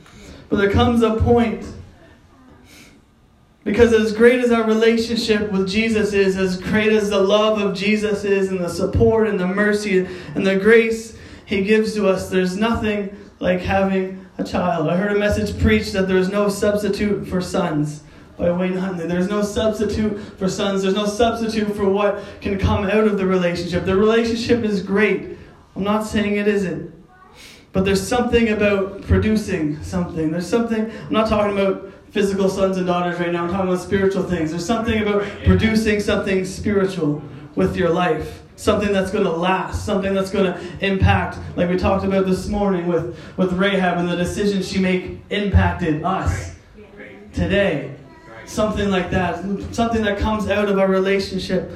But 0.50 0.58
there 0.58 0.72
comes 0.72 1.01
a 1.01 1.15
point 1.15 1.65
because 3.63 3.91
as 3.91 4.13
great 4.13 4.39
as 4.39 4.51
our 4.51 4.63
relationship 4.63 5.51
with 5.51 5.67
Jesus 5.67 6.13
is, 6.13 6.38
as 6.38 6.60
great 6.60 6.94
as 6.94 7.10
the 7.10 7.20
love 7.20 7.60
of 7.60 7.75
Jesus 7.75 8.24
is, 8.24 8.50
and 8.50 8.62
the 8.62 8.70
support 8.70 9.27
and 9.27 9.38
the 9.38 9.48
mercy 9.48 10.08
and 10.36 10.48
the 10.48 10.56
grace 10.56 11.16
He 11.48 11.63
gives 11.63 11.94
to 11.94 12.10
us, 12.10 12.30
there's 12.30 12.58
nothing 12.58 13.16
like 13.39 13.62
having 13.62 14.27
a 14.38 14.44
child. 14.44 14.89
I 14.89 14.98
heard 14.98 15.16
a 15.16 15.18
message 15.18 15.58
preached 15.58 15.94
that 15.94 16.06
there's 16.06 16.27
no 16.30 16.50
substitute 16.50 17.25
for 17.25 17.39
sons 17.39 18.04
by 18.38 18.51
Wayne 18.51 18.75
Huntley. 18.75 19.08
There's 19.08 19.30
no 19.30 19.42
substitute 19.42 20.20
for 20.38 20.50
sons. 20.50 20.84
There's 20.84 20.94
no 20.94 21.06
substitute 21.06 21.74
for 21.74 21.88
what 21.88 22.22
can 22.42 22.60
come 22.60 22.84
out 22.84 23.06
of 23.06 23.18
the 23.18 23.25
relationship. 23.25 23.86
The 23.86 23.96
relationship 23.96 24.66
is 24.66 24.84
great. 24.84 25.38
I'm 25.74 25.86
not 25.86 26.01
saying 26.01 26.36
it 26.36 26.50
isn't. 26.50 26.94
But 27.72 27.86
there's 27.86 28.06
something 28.06 28.50
about 28.50 29.04
producing 29.04 29.82
something. 29.84 30.32
There's 30.32 30.50
something, 30.50 30.92
I'm 30.92 31.13
not 31.13 31.30
talking 31.30 31.58
about 31.58 31.94
physical 32.12 32.50
sons 32.50 32.75
and 32.75 32.88
daughters 32.88 33.22
right 33.22 33.32
now, 33.32 33.46
I'm 33.46 33.51
talking 33.51 33.70
about 33.70 33.80
spiritual 33.80 34.24
things. 34.24 34.50
There's 34.50 34.66
something 34.66 35.01
about 35.01 35.24
producing 35.46 36.01
something 36.01 36.44
spiritual 36.44 37.24
with 37.56 37.77
your 37.77 37.89
life. 37.89 38.44
Something 38.58 38.92
that's 38.92 39.12
going 39.12 39.24
to 39.24 39.32
last, 39.32 39.86
something 39.86 40.14
that's 40.14 40.32
going 40.32 40.52
to 40.52 40.86
impact, 40.86 41.38
like 41.56 41.70
we 41.70 41.78
talked 41.78 42.04
about 42.04 42.26
this 42.26 42.48
morning 42.48 42.88
with, 42.88 43.18
with 43.38 43.54
Rahab 43.54 44.00
and 44.00 44.10
the 44.10 44.16
decisions 44.16 44.68
she 44.68 44.80
made 44.80 45.22
impacted 45.30 46.04
us 46.04 46.56
today. 47.34 47.96
Something 48.46 48.90
like 48.90 49.12
that, 49.12 49.44
something 49.76 50.04
that 50.04 50.18
comes 50.18 50.50
out 50.50 50.70
of 50.70 50.80
our 50.80 50.88
relationship. 50.88 51.72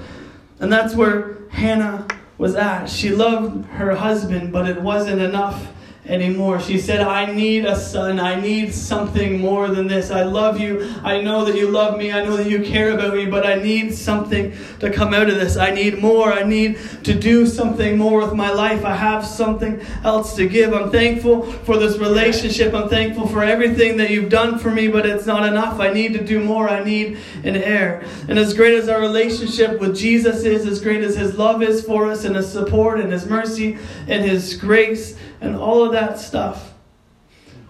And 0.60 0.74
that's 0.74 0.96
where 0.96 1.38
Hannah 1.52 2.08
was 2.40 2.56
at. 2.56 2.88
She 2.88 3.10
loved 3.10 3.66
her 3.68 3.96
husband, 3.96 4.52
but 4.52 4.68
it 4.68 4.82
wasn't 4.82 5.22
enough 5.22 5.68
anymore. 6.06 6.60
She 6.60 6.80
said, 6.80 7.02
I 7.02 7.32
need 7.32 7.66
a 7.66 7.76
son. 7.76 8.20
I 8.20 8.40
need 8.40 8.74
something 8.74 9.40
more 9.40 9.68
than 9.68 9.88
this. 9.88 10.10
I 10.10 10.24
love 10.24 10.60
you. 10.60 10.92
I 11.04 11.22
know 11.22 11.46
that 11.46 11.56
you 11.56 11.70
love 11.70 11.98
me. 11.98 12.12
I 12.12 12.24
know 12.24 12.38
that 12.38 12.50
you 12.50 12.64
care 12.64 12.92
about 12.92 13.14
me, 13.14 13.28
but 13.28 13.46
I 13.46 13.56
need 13.56 13.94
something 13.94 14.54
to 14.80 14.92
come 14.92 15.14
out 15.14 15.30
of 15.30 15.36
this. 15.36 15.58
I 15.58 15.72
need 15.72 16.00
more. 16.00 16.34
I 16.34 16.44
need 16.44 16.80
to 17.04 17.14
do 17.14 17.46
something 17.46 17.98
more 17.98 18.22
with 18.22 18.34
my 18.34 18.52
life. 18.52 18.84
I 18.84 18.96
have 18.96 19.26
something 19.26 19.80
else 20.04 20.36
to 20.38 20.48
give. 20.48 20.74
I'm 20.74 20.92
thankful 20.92 21.44
for 21.44 21.78
this 21.78 21.98
relationship. 21.98 22.74
I'm 22.74 22.90
thankful 22.90 23.28
for 23.28 23.44
everything 23.44 23.98
that 23.98 24.10
you've 24.10 24.30
done 24.30 24.58
for 24.58 24.72
me, 24.72 24.88
but 24.88 25.06
it's 25.06 25.28
not 25.28 25.48
enough. 25.48 25.80
I 25.80 25.94
need 25.94 26.14
to 26.14 26.24
do 26.24 26.44
more. 26.44 26.68
I 26.68 26.84
need 26.84 27.20
an 27.44 27.56
heir. 27.56 28.04
And 28.28 28.40
as 28.40 28.56
great 28.56 28.74
as 28.74 28.90
our 28.90 29.00
relationship 29.00 29.80
with 29.80 29.96
Jesus 29.96 30.44
is, 30.46 30.66
as 30.66 30.82
great 30.82 31.04
as 31.04 31.16
his 31.16 31.38
love 31.38 31.62
is 31.62 31.84
for 31.84 32.10
us, 32.10 32.26
and 32.26 32.36
his 32.36 32.52
support, 32.52 33.00
and 33.00 33.12
his 33.12 33.28
mercy, 33.28 33.78
and 34.08 34.26
his 34.26 34.56
grace, 34.56 35.16
and 35.42 35.56
all 35.56 35.84
of 35.84 35.92
that 35.92 36.20
stuff. 36.20 36.74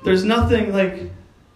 There's 0.03 0.23
nothing 0.23 0.73
like 0.73 1.11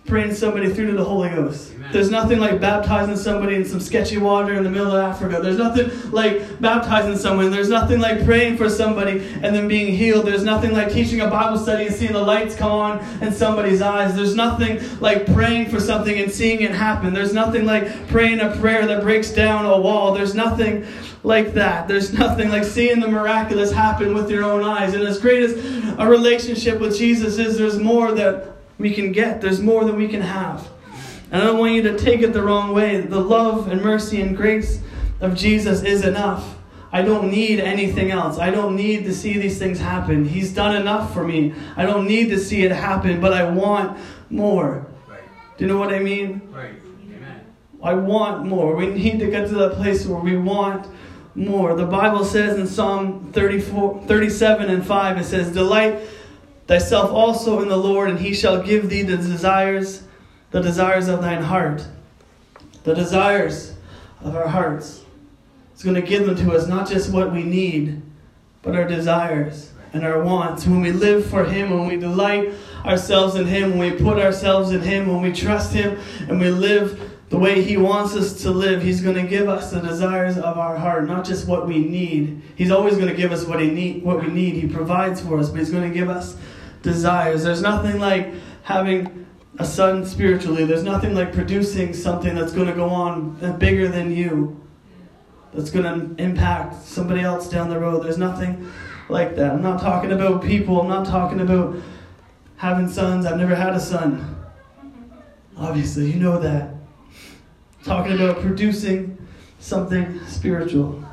praying 0.06 0.36
somebody 0.36 0.72
through 0.72 0.92
to 0.92 0.98
the 0.98 1.04
Holy 1.04 1.30
Ghost. 1.30 1.74
Amen. 1.74 1.90
There's 1.92 2.12
nothing 2.12 2.40
like 2.40 2.62
baptizing 2.62 3.18
somebody 3.18 3.56
in 3.56 3.66
some 3.66 3.80
sketchy 3.80 4.18
water 4.18 4.54
in 4.54 4.64
the 4.64 4.70
middle 4.70 4.92
of 4.92 5.04
Africa. 5.04 5.40
There's 5.42 5.58
nothing 5.58 5.90
like 6.12 6.62
baptizing 6.62 7.18
someone. 7.18 7.50
There's 7.50 7.70
nothing 7.70 8.00
like 8.00 8.24
praying 8.24 8.58
for 8.58 8.70
somebody 8.70 9.20
and 9.42 9.56
then 9.56 9.68
being 9.68 9.96
healed. 9.96 10.28
There's 10.28 10.44
nothing 10.44 10.74
like 10.74 10.92
teaching 10.92 11.22
a 11.22 11.28
Bible 11.28 11.58
study 11.58 11.88
and 11.88 11.96
seeing 11.96 12.14
the 12.14 12.22
lights 12.22 12.56
come 12.56 12.72
on 12.72 13.00
in 13.24 13.34
somebody's 13.34 13.82
eyes. 13.82 14.16
There's 14.16 14.36
nothing 14.36 14.80
like 15.00 15.26
praying 15.34 15.70
for 15.70 15.80
something 15.80 16.20
and 16.20 16.32
seeing 16.32 16.62
it 16.62 16.72
happen. 16.72 17.12
There's 17.12 17.34
nothing 17.34 17.66
like 17.66 18.08
praying 18.08 18.42
a 18.42 18.56
prayer 18.58 18.86
that 18.86 19.02
breaks 19.02 19.32
down 19.32 19.66
a 19.66 19.80
wall. 19.80 20.14
There's 20.14 20.36
nothing 20.36 20.86
like 21.24 21.56
that. 21.56 21.88
There's 21.88 22.14
nothing 22.14 22.50
like 22.50 22.64
seeing 22.64 23.00
the 23.00 23.08
miraculous 23.08 23.72
happen 23.72 24.14
with 24.14 24.30
your 24.30 24.44
own 24.44 24.64
eyes. 24.64 24.94
And 24.94 25.02
as 25.04 25.18
great 25.20 25.42
as 25.42 25.54
a 25.98 26.08
relationship 26.08 26.80
with 26.80 26.96
Jesus 26.96 27.40
is, 27.40 27.58
there's 27.58 27.80
more 27.80 28.12
that 28.12 28.55
we 28.78 28.94
can 28.94 29.12
get, 29.12 29.42
there's 29.42 29.62
more 29.62 29.86
than 29.86 29.96
we 29.96 30.08
can 30.08 30.22
have. 30.22 30.68
And 31.32 31.42
I 31.42 31.46
don't 31.46 31.58
want 31.58 31.74
you 31.74 31.82
to 31.84 31.98
take 31.98 32.22
it 32.22 32.34
the 32.34 32.42
wrong 32.42 32.74
way. 32.74 33.02
The 33.02 33.20
love 33.20 33.68
and 33.68 33.82
mercy 33.82 34.22
and 34.22 34.36
grace 34.36 34.82
of 35.22 35.36
Jesus 35.36 35.84
is 35.84 36.06
enough. 36.06 36.56
I 36.92 37.02
don't 37.02 37.30
need 37.30 37.60
anything 37.60 38.12
else. 38.12 38.38
I 38.38 38.52
don't 38.52 38.76
need 38.76 39.04
to 39.06 39.14
see 39.14 39.38
these 39.38 39.58
things 39.58 39.80
happen. 39.80 40.24
He's 40.24 40.54
done 40.54 40.76
enough 40.76 41.14
for 41.14 41.26
me. 41.26 41.54
I 41.76 41.86
don't 41.86 42.08
need 42.08 42.30
to 42.30 42.40
see 42.40 42.64
it 42.64 42.72
happen, 42.72 43.20
but 43.20 43.34
I 43.34 43.50
want 43.50 43.98
more. 44.30 44.88
Right. 45.08 45.20
Do 45.58 45.66
you 45.66 45.72
know 45.72 45.78
what 45.78 45.94
I 45.94 46.00
mean? 46.00 46.42
Right. 46.54 46.76
Amen. 47.04 47.46
I 47.84 47.96
want 47.96 48.46
more. 48.46 48.76
We 48.76 48.88
need 48.88 49.20
to 49.20 49.30
get 49.30 49.50
to 49.50 49.56
that 49.56 49.74
place 49.74 50.06
where 50.06 50.22
we 50.22 50.38
want 50.38 50.88
more. 51.36 51.76
The 51.76 51.86
Bible 51.86 52.24
says 52.24 52.58
in 52.58 52.66
Psalm 52.66 53.32
34, 53.34 54.04
37 54.08 54.70
and 54.70 54.86
5, 54.86 55.18
it 55.18 55.26
says, 55.26 55.52
Delight 55.52 56.00
thyself 56.68 57.12
also 57.12 57.62
in 57.62 57.70
the 57.70 57.78
Lord, 57.78 58.10
and 58.10 58.20
he 58.20 58.34
shall 58.34 58.62
give 58.62 58.90
thee 58.90 59.04
the 59.04 59.18
desires, 59.18 60.04
the 60.52 60.62
desires 60.62 61.08
of 61.08 61.22
thine 61.22 61.44
heart. 61.44 61.88
The 62.84 62.94
desires 62.94 63.76
of 64.22 64.36
our 64.36 64.48
hearts. 64.48 65.04
He's 65.74 65.84
going 65.84 65.96
to 65.96 66.02
give 66.02 66.26
them 66.26 66.36
to 66.38 66.56
us, 66.56 66.68
not 66.68 66.88
just 66.88 67.12
what 67.12 67.32
we 67.32 67.44
need, 67.44 68.02
but 68.62 68.76
our 68.76 68.88
desires 68.88 69.72
and 69.94 70.06
our 70.06 70.24
wants. 70.24 70.66
When 70.66 70.82
we 70.82 70.92
live 70.92 71.26
for 71.26 71.46
Him, 71.46 71.70
when 71.70 71.88
we 71.88 71.98
delight 71.98 72.54
ourselves 72.86 73.36
in 73.36 73.48
Him, 73.48 73.78
when 73.78 73.92
we 73.92 73.98
put 73.98 74.20
ourselves 74.20 74.72
in 74.72 74.82
Him, 74.82 75.08
when 75.08 75.22
we 75.22 75.32
trust 75.32 75.74
Him, 75.74 75.98
and 76.28 76.40
we 76.40 76.50
live 76.50 77.12
the 77.30 77.38
way 77.38 77.62
He 77.62 77.78
wants 77.78 78.16
us 78.16 78.42
to 78.44 78.52
live, 78.52 78.82
He's 78.82 79.02
going 79.02 79.16
to 79.16 79.28
give 79.28 79.50
us 79.50 79.72
the 79.72 79.80
desires 79.80 80.38
of 80.38 80.58
our 80.58 80.78
heart, 80.78 81.08
not 81.08 81.26
just 81.26 81.48
what 81.48 81.68
we 81.68 81.80
need. 81.80 82.42
He's 82.56 82.72
always 82.72 82.96
going 82.96 83.10
to 83.10 83.16
give 83.16 83.32
us 83.32 83.46
what 83.46 83.60
He 83.60 83.70
need, 83.70 84.04
what 84.04 84.22
we 84.22 84.28
need. 84.28 84.56
He 84.56 84.68
provides 84.68 85.22
for 85.22 85.40
us, 85.40 85.50
but 85.50 85.60
He's 85.60 85.72
going 85.72 85.90
to 85.90 85.98
give 85.98 86.10
us 86.10 86.38
desires. 86.86 87.44
There's 87.44 87.62
nothing 87.62 88.00
like 88.00 88.34
having 88.64 89.26
a 89.60 89.66
son 89.66 90.06
spiritually. 90.06 90.64
There's 90.64 90.84
nothing 90.84 91.14
like 91.14 91.34
producing 91.34 91.94
something 91.94 92.34
that's 92.36 92.54
going 92.54 92.68
to 92.68 92.74
go 92.74 92.88
on 92.88 93.38
uh, 93.42 93.52
bigger 93.54 93.90
than 93.90 94.16
you. 94.16 94.62
That's 95.54 95.70
going 95.70 95.86
to 95.86 96.24
impact 96.24 96.84
somebody 96.84 97.22
else 97.22 97.50
down 97.50 97.70
the 97.70 97.80
road. 97.80 98.04
There's 98.04 98.18
nothing 98.18 98.72
like 99.10 99.36
that. 99.36 99.52
I'm 99.52 99.62
not 99.62 99.82
talking 99.82 100.12
about 100.12 100.44
people. 100.44 100.80
I'm 100.80 100.88
not 100.88 101.06
talking 101.06 101.42
about 101.42 101.78
having 102.58 102.90
sons. 102.90 103.26
I've 103.26 103.38
never 103.38 103.56
had 103.56 103.74
a 103.74 103.80
son. 103.80 104.36
Obviously, 105.58 106.12
you 106.12 106.20
know 106.20 106.40
that. 106.40 106.70
I'm 106.70 107.84
talking 107.84 108.14
about 108.14 108.42
producing 108.42 109.18
something 109.60 110.20
spiritual. 110.28 111.04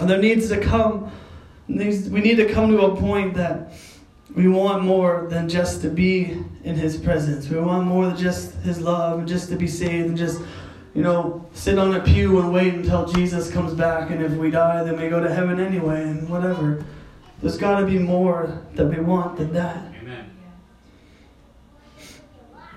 And 0.00 0.08
there 0.08 0.18
needs 0.18 0.48
to 0.48 0.60
come, 0.60 1.10
we 1.68 2.20
need 2.20 2.36
to 2.36 2.52
come 2.52 2.70
to 2.70 2.82
a 2.82 2.96
point 2.96 3.34
that 3.34 3.72
we 4.34 4.48
want 4.48 4.82
more 4.82 5.26
than 5.30 5.48
just 5.48 5.80
to 5.82 5.88
be 5.88 6.42
in 6.64 6.74
His 6.74 6.96
presence. 6.96 7.48
We 7.48 7.58
want 7.60 7.86
more 7.86 8.06
than 8.06 8.16
just 8.16 8.54
His 8.56 8.80
love 8.80 9.20
and 9.20 9.28
just 9.28 9.48
to 9.50 9.56
be 9.56 9.68
saved 9.68 10.08
and 10.08 10.16
just, 10.16 10.40
you 10.92 11.02
know, 11.02 11.46
sit 11.52 11.78
on 11.78 11.94
a 11.94 12.00
pew 12.00 12.40
and 12.40 12.52
wait 12.52 12.74
until 12.74 13.06
Jesus 13.06 13.50
comes 13.50 13.74
back. 13.74 14.10
And 14.10 14.22
if 14.22 14.32
we 14.32 14.50
die, 14.50 14.82
then 14.82 15.00
we 15.00 15.08
go 15.08 15.20
to 15.20 15.32
heaven 15.32 15.60
anyway 15.60 16.02
and 16.02 16.28
whatever. 16.28 16.84
There's 17.40 17.58
got 17.58 17.80
to 17.80 17.86
be 17.86 17.98
more 17.98 18.60
that 18.74 18.86
we 18.86 18.98
want 18.98 19.36
than 19.36 19.52
that. 19.52 19.94
Amen. 20.00 20.30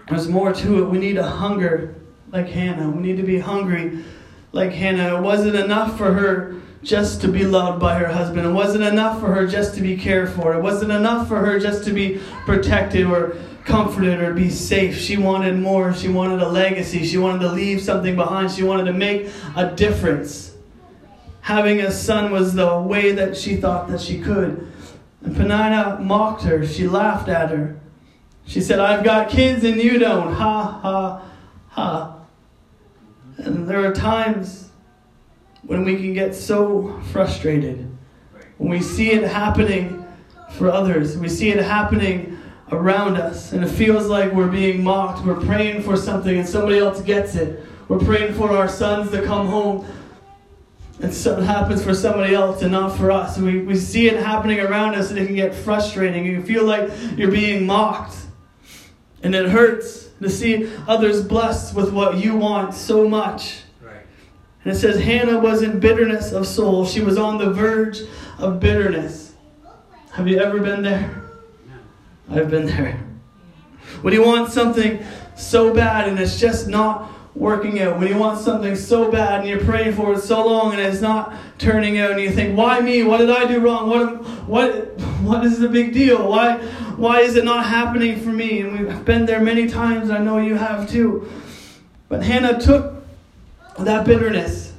There's 0.09 0.27
more 0.27 0.53
to 0.53 0.83
it. 0.83 0.89
We 0.89 0.99
need 0.99 1.17
a 1.17 1.27
hunger 1.27 1.95
like 2.31 2.47
Hannah. 2.47 2.89
We 2.89 3.01
need 3.01 3.17
to 3.17 3.23
be 3.23 3.39
hungry 3.39 4.03
like 4.51 4.71
Hannah. 4.71 5.17
It 5.17 5.21
wasn't 5.21 5.55
enough 5.55 5.97
for 5.97 6.13
her 6.13 6.61
just 6.83 7.21
to 7.21 7.27
be 7.27 7.43
loved 7.43 7.79
by 7.79 7.97
her 7.97 8.07
husband. 8.07 8.45
It 8.45 8.51
wasn't 8.51 8.83
enough 8.83 9.19
for 9.19 9.33
her 9.33 9.47
just 9.47 9.75
to 9.75 9.81
be 9.81 9.97
cared 9.97 10.29
for. 10.29 10.53
It 10.53 10.61
wasn't 10.61 10.91
enough 10.91 11.27
for 11.27 11.37
her 11.37 11.59
just 11.59 11.83
to 11.85 11.93
be 11.93 12.19
protected 12.45 13.05
or 13.05 13.35
comforted 13.65 14.21
or 14.21 14.33
be 14.33 14.49
safe. 14.49 14.97
She 14.97 15.17
wanted 15.17 15.57
more. 15.57 15.93
She 15.93 16.07
wanted 16.07 16.41
a 16.41 16.47
legacy. 16.47 17.05
She 17.05 17.17
wanted 17.17 17.39
to 17.39 17.51
leave 17.51 17.81
something 17.81 18.15
behind. 18.15 18.51
She 18.51 18.63
wanted 18.63 18.85
to 18.85 18.93
make 18.93 19.29
a 19.55 19.71
difference. 19.71 20.55
Having 21.41 21.81
a 21.81 21.91
son 21.91 22.31
was 22.31 22.53
the 22.53 22.79
way 22.79 23.11
that 23.13 23.35
she 23.35 23.57
thought 23.57 23.89
that 23.89 24.01
she 24.01 24.19
could. 24.19 24.71
And 25.21 25.35
Penina 25.35 25.99
mocked 25.99 26.43
her. 26.43 26.65
She 26.65 26.87
laughed 26.87 27.27
at 27.27 27.49
her. 27.51 27.79
She 28.45 28.61
said, 28.61 28.79
I've 28.79 29.03
got 29.03 29.29
kids 29.29 29.63
and 29.63 29.81
you 29.81 29.99
don't. 29.99 30.33
Ha, 30.33 30.79
ha, 30.81 31.21
ha. 31.69 32.19
And 33.37 33.67
there 33.67 33.85
are 33.85 33.93
times 33.93 34.66
when 35.67 35.83
we 35.83 35.97
can 35.97 36.13
get 36.13 36.33
so 36.33 36.99
frustrated. 37.11 37.85
When 38.57 38.69
we 38.69 38.81
see 38.81 39.11
it 39.11 39.23
happening 39.23 40.05
for 40.53 40.71
others, 40.71 41.17
we 41.17 41.29
see 41.29 41.49
it 41.49 41.63
happening 41.63 42.39
around 42.71 43.17
us, 43.17 43.53
and 43.53 43.63
it 43.63 43.69
feels 43.69 44.07
like 44.07 44.31
we're 44.31 44.47
being 44.47 44.83
mocked. 44.83 45.25
We're 45.25 45.39
praying 45.39 45.83
for 45.83 45.95
something 45.95 46.37
and 46.37 46.47
somebody 46.47 46.79
else 46.79 47.01
gets 47.01 47.35
it. 47.35 47.63
We're 47.87 47.99
praying 47.99 48.33
for 48.33 48.51
our 48.51 48.67
sons 48.67 49.11
to 49.11 49.21
come 49.23 49.47
home 49.47 49.85
and 50.99 51.13
something 51.13 51.45
happens 51.45 51.83
for 51.83 51.93
somebody 51.93 52.33
else 52.33 52.61
and 52.61 52.71
not 52.71 52.97
for 52.97 53.11
us. 53.11 53.37
We, 53.37 53.59
we 53.59 53.75
see 53.75 54.07
it 54.07 54.17
happening 54.17 54.59
around 54.59 54.95
us 54.95 55.11
and 55.11 55.19
it 55.19 55.27
can 55.27 55.35
get 55.35 55.53
frustrating. 55.53 56.25
You 56.25 56.41
feel 56.43 56.65
like 56.65 56.89
you're 57.15 57.31
being 57.31 57.65
mocked. 57.65 58.15
And 59.21 59.35
it 59.35 59.49
hurts 59.49 60.09
to 60.21 60.29
see 60.29 60.71
others 60.87 61.23
blessed 61.23 61.75
with 61.75 61.93
what 61.93 62.17
you 62.17 62.35
want 62.35 62.73
so 62.73 63.07
much. 63.07 63.61
And 64.67 64.75
it 64.75 64.79
says 64.79 65.01
Hannah 65.01 65.39
was 65.39 65.61
in 65.61 65.79
bitterness 65.79 66.33
of 66.33 66.45
soul. 66.45 66.85
She 66.85 66.99
was 66.99 67.17
on 67.17 67.37
the 67.37 67.49
verge 67.51 68.01
of 68.37 68.59
bitterness. 68.59 69.31
Have 70.11 70.27
you 70.27 70.39
ever 70.39 70.59
been 70.59 70.83
there? 70.83 71.21
I've 72.29 72.51
been 72.51 72.65
there. 72.65 72.99
When 74.01 74.13
you 74.13 74.25
want 74.25 74.51
something 74.51 75.01
so 75.37 75.73
bad 75.73 76.09
and 76.09 76.19
it's 76.19 76.37
just 76.37 76.67
not 76.67 77.09
working 77.33 77.79
out, 77.79 77.97
when 77.97 78.09
you 78.09 78.17
want 78.17 78.41
something 78.41 78.75
so 78.75 79.09
bad 79.09 79.39
and 79.39 79.47
you're 79.47 79.63
praying 79.63 79.95
for 79.95 80.15
it 80.15 80.19
so 80.19 80.45
long 80.45 80.73
and 80.73 80.81
it's 80.81 80.99
not 80.99 81.33
turning 81.57 81.97
out, 81.99 82.11
and 82.11 82.19
you 82.19 82.31
think, 82.31 82.57
"Why 82.57 82.81
me? 82.81 83.03
What 83.03 83.19
did 83.19 83.29
I 83.29 83.45
do 83.47 83.61
wrong? 83.61 83.89
What 83.89 84.49
what 84.49 84.99
what 85.21 85.45
is 85.45 85.59
the 85.59 85.69
big 85.69 85.93
deal? 85.93 86.27
Why 86.27 86.57
why 86.97 87.21
is 87.21 87.37
it 87.37 87.45
not 87.45 87.65
happening 87.65 88.19
for 88.19 88.31
me?" 88.33 88.59
And 88.59 88.77
we've 88.77 89.05
been 89.05 89.25
there 89.25 89.39
many 89.39 89.69
times. 89.69 90.09
I 90.09 90.17
know 90.17 90.39
you 90.39 90.55
have 90.55 90.89
too. 90.89 91.31
But 92.09 92.23
Hannah 92.23 92.59
took 92.59 92.96
that 93.85 94.05
bitterness. 94.05 94.73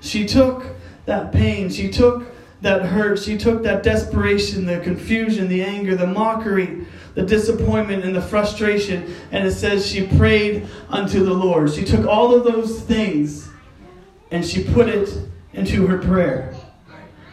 She 0.00 0.26
took 0.26 0.66
that 1.06 1.32
pain. 1.32 1.68
She 1.70 1.90
took 1.90 2.24
that 2.62 2.82
hurt. 2.82 3.18
She 3.18 3.36
took 3.36 3.62
that 3.62 3.82
desperation, 3.82 4.66
the 4.66 4.80
confusion, 4.80 5.48
the 5.48 5.62
anger, 5.62 5.94
the 5.94 6.06
mockery, 6.06 6.86
the 7.14 7.22
disappointment, 7.22 8.04
and 8.04 8.14
the 8.14 8.22
frustration. 8.22 9.14
And 9.32 9.46
it 9.46 9.52
says 9.52 9.86
she 9.86 10.06
prayed 10.06 10.68
unto 10.88 11.24
the 11.24 11.34
Lord. 11.34 11.72
She 11.72 11.84
took 11.84 12.06
all 12.06 12.34
of 12.34 12.44
those 12.44 12.82
things 12.82 13.48
and 14.30 14.44
she 14.44 14.64
put 14.64 14.88
it 14.88 15.08
into 15.52 15.86
her 15.86 15.98
prayer. 15.98 16.54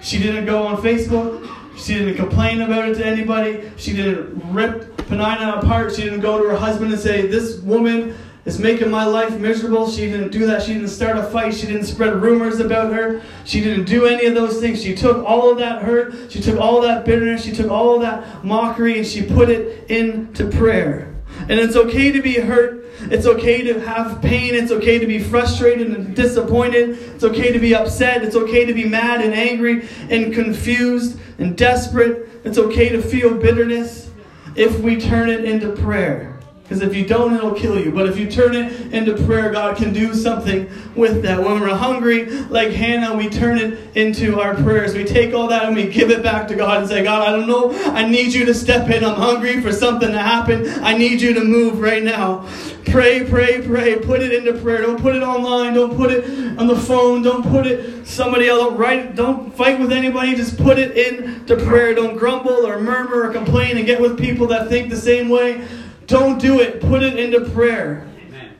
She 0.01 0.19
didn't 0.19 0.45
go 0.45 0.63
on 0.67 0.77
Facebook. 0.77 1.49
She 1.77 1.95
didn't 1.95 2.15
complain 2.15 2.61
about 2.61 2.89
it 2.89 2.95
to 2.95 3.05
anybody. 3.05 3.71
She 3.77 3.93
didn't 3.93 4.53
rip 4.53 4.95
Penina 4.97 5.57
apart. 5.57 5.95
She 5.95 6.03
didn't 6.03 6.21
go 6.21 6.41
to 6.41 6.49
her 6.49 6.55
husband 6.55 6.93
and 6.93 7.01
say, 7.01 7.27
This 7.27 7.59
woman 7.59 8.15
is 8.45 8.59
making 8.59 8.91
my 8.91 9.05
life 9.05 9.39
miserable. 9.39 9.89
She 9.89 10.07
didn't 10.07 10.31
do 10.31 10.45
that. 10.47 10.63
She 10.63 10.73
didn't 10.73 10.89
start 10.89 11.17
a 11.17 11.23
fight. 11.23 11.53
She 11.53 11.65
didn't 11.65 11.85
spread 11.85 12.21
rumors 12.21 12.59
about 12.59 12.93
her. 12.93 13.21
She 13.45 13.61
didn't 13.61 13.85
do 13.85 14.05
any 14.05 14.25
of 14.25 14.35
those 14.35 14.59
things. 14.59 14.83
She 14.83 14.95
took 14.95 15.25
all 15.25 15.51
of 15.51 15.57
that 15.59 15.83
hurt. 15.83 16.31
She 16.31 16.41
took 16.41 16.59
all 16.59 16.81
that 16.81 17.05
bitterness. 17.05 17.43
She 17.43 17.53
took 17.53 17.71
all 17.71 17.99
that 17.99 18.43
mockery 18.43 18.97
and 18.97 19.07
she 19.07 19.21
put 19.21 19.49
it 19.49 19.89
into 19.89 20.49
prayer. 20.49 21.15
And 21.39 21.59
it's 21.59 21.75
okay 21.75 22.11
to 22.11 22.21
be 22.21 22.35
hurt. 22.35 22.85
It's 23.11 23.25
okay 23.25 23.63
to 23.63 23.79
have 23.81 24.21
pain. 24.21 24.55
It's 24.55 24.71
okay 24.71 24.99
to 24.99 25.07
be 25.07 25.19
frustrated 25.19 25.87
and 25.87 26.15
disappointed. 26.15 26.97
It's 27.15 27.23
okay 27.23 27.51
to 27.51 27.59
be 27.59 27.75
upset. 27.75 28.23
It's 28.23 28.35
okay 28.35 28.65
to 28.65 28.73
be 28.73 28.85
mad 28.85 29.21
and 29.21 29.33
angry 29.33 29.87
and 30.09 30.33
confused 30.33 31.19
and 31.39 31.57
desperate. 31.57 32.29
It's 32.43 32.57
okay 32.57 32.89
to 32.89 33.01
feel 33.01 33.33
bitterness 33.33 34.09
if 34.55 34.79
we 34.79 34.99
turn 34.99 35.29
it 35.29 35.43
into 35.43 35.71
prayer. 35.71 36.32
Because 36.63 36.81
if 36.81 36.95
you 36.95 37.05
don't, 37.05 37.33
it'll 37.33 37.53
kill 37.53 37.77
you. 37.77 37.91
But 37.91 38.07
if 38.07 38.17
you 38.17 38.31
turn 38.31 38.55
it 38.55 38.93
into 38.93 39.21
prayer, 39.25 39.51
God 39.51 39.75
can 39.75 39.91
do 39.91 40.13
something 40.13 40.69
with 40.95 41.21
that. 41.23 41.37
When 41.37 41.59
we're 41.59 41.75
hungry, 41.75 42.25
like 42.25 42.71
Hannah, 42.71 43.15
we 43.17 43.29
turn 43.29 43.57
it 43.57 43.97
into 43.97 44.39
our 44.39 44.55
prayers. 44.55 44.95
We 44.95 45.03
take 45.03 45.33
all 45.33 45.47
that 45.47 45.65
and 45.65 45.75
we 45.75 45.89
give 45.89 46.09
it 46.09 46.23
back 46.23 46.47
to 46.47 46.55
God 46.55 46.79
and 46.79 46.87
say, 46.87 47.03
God, 47.03 47.27
I 47.27 47.31
don't 47.31 47.47
know. 47.47 47.73
I 47.91 48.07
need 48.07 48.33
you 48.33 48.45
to 48.45 48.53
step 48.53 48.89
in. 48.89 49.03
I'm 49.03 49.15
hungry 49.15 49.59
for 49.61 49.73
something 49.73 50.09
to 50.09 50.17
happen. 50.17 50.67
I 50.81 50.97
need 50.97 51.21
you 51.21 51.33
to 51.33 51.43
move 51.43 51.81
right 51.81 52.01
now. 52.01 52.47
Pray, 52.85 53.25
pray, 53.25 53.61
pray. 53.61 53.99
Put 53.99 54.21
it 54.21 54.33
into 54.33 54.59
prayer. 54.61 54.81
Don't 54.83 55.01
put 55.01 55.15
it 55.15 55.23
online. 55.23 55.73
Don't 55.73 55.97
put 55.97 56.11
it 56.11 56.23
on 56.57 56.67
the 56.67 56.77
phone. 56.77 57.23
Don't 57.23 57.43
put 57.43 57.67
it 57.67 58.05
somebody 58.05 58.47
else. 58.47 58.61
Don't 58.61 58.77
write. 58.77 59.15
Don't 59.15 59.53
fight 59.53 59.79
with 59.79 59.91
anybody. 59.91 60.33
Just 60.35 60.57
put 60.57 60.79
it 60.79 60.95
into 60.95 61.57
prayer. 61.65 61.93
Don't 61.93 62.15
grumble 62.15 62.65
or 62.65 62.79
murmur 62.79 63.27
or 63.27 63.33
complain 63.33 63.77
and 63.77 63.85
get 63.85 63.99
with 63.99 64.17
people 64.17 64.47
that 64.47 64.69
think 64.69 64.89
the 64.89 64.95
same 64.95 65.27
way. 65.27 65.67
Don't 66.13 66.39
do 66.39 66.59
it. 66.59 66.79
Put 66.79 67.01
it 67.01 67.17
into 67.17 67.49
prayer. 67.49 68.07
Amen. 68.27 68.55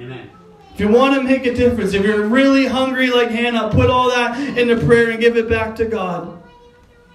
Amen. 0.00 0.30
If 0.74 0.80
you 0.80 0.88
want 0.88 1.14
to 1.14 1.22
make 1.22 1.46
a 1.46 1.54
difference, 1.54 1.94
if 1.94 2.04
you're 2.04 2.26
really 2.26 2.66
hungry 2.66 3.08
like 3.08 3.28
Hannah, 3.28 3.70
put 3.70 3.88
all 3.88 4.08
that 4.08 4.58
into 4.58 4.84
prayer 4.84 5.10
and 5.10 5.20
give 5.20 5.36
it 5.36 5.48
back 5.48 5.76
to 5.76 5.84
God. 5.84 6.42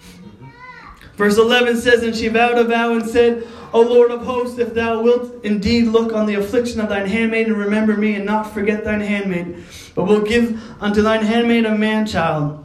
Mm-hmm. 0.05 0.45
Verse 1.17 1.37
11 1.37 1.81
says, 1.81 2.01
And 2.01 2.15
she 2.15 2.29
vowed 2.29 2.57
a 2.57 2.63
vow 2.63 2.93
and 2.93 3.05
said, 3.05 3.45
O 3.73 3.81
Lord 3.81 4.11
of 4.11 4.21
hosts, 4.21 4.57
if 4.57 4.73
thou 4.73 5.01
wilt 5.01 5.43
indeed 5.43 5.87
look 5.87 6.13
on 6.13 6.27
the 6.27 6.35
affliction 6.35 6.79
of 6.79 6.87
thine 6.87 7.05
handmaid 7.05 7.47
and 7.47 7.57
remember 7.57 7.97
me 7.97 8.15
and 8.15 8.25
not 8.25 8.43
forget 8.53 8.85
thine 8.85 9.01
handmaid, 9.01 9.65
but 9.95 10.05
will 10.05 10.21
give 10.21 10.61
unto 10.81 11.01
thine 11.01 11.25
handmaid 11.25 11.65
a 11.65 11.77
man 11.77 12.07
child, 12.07 12.63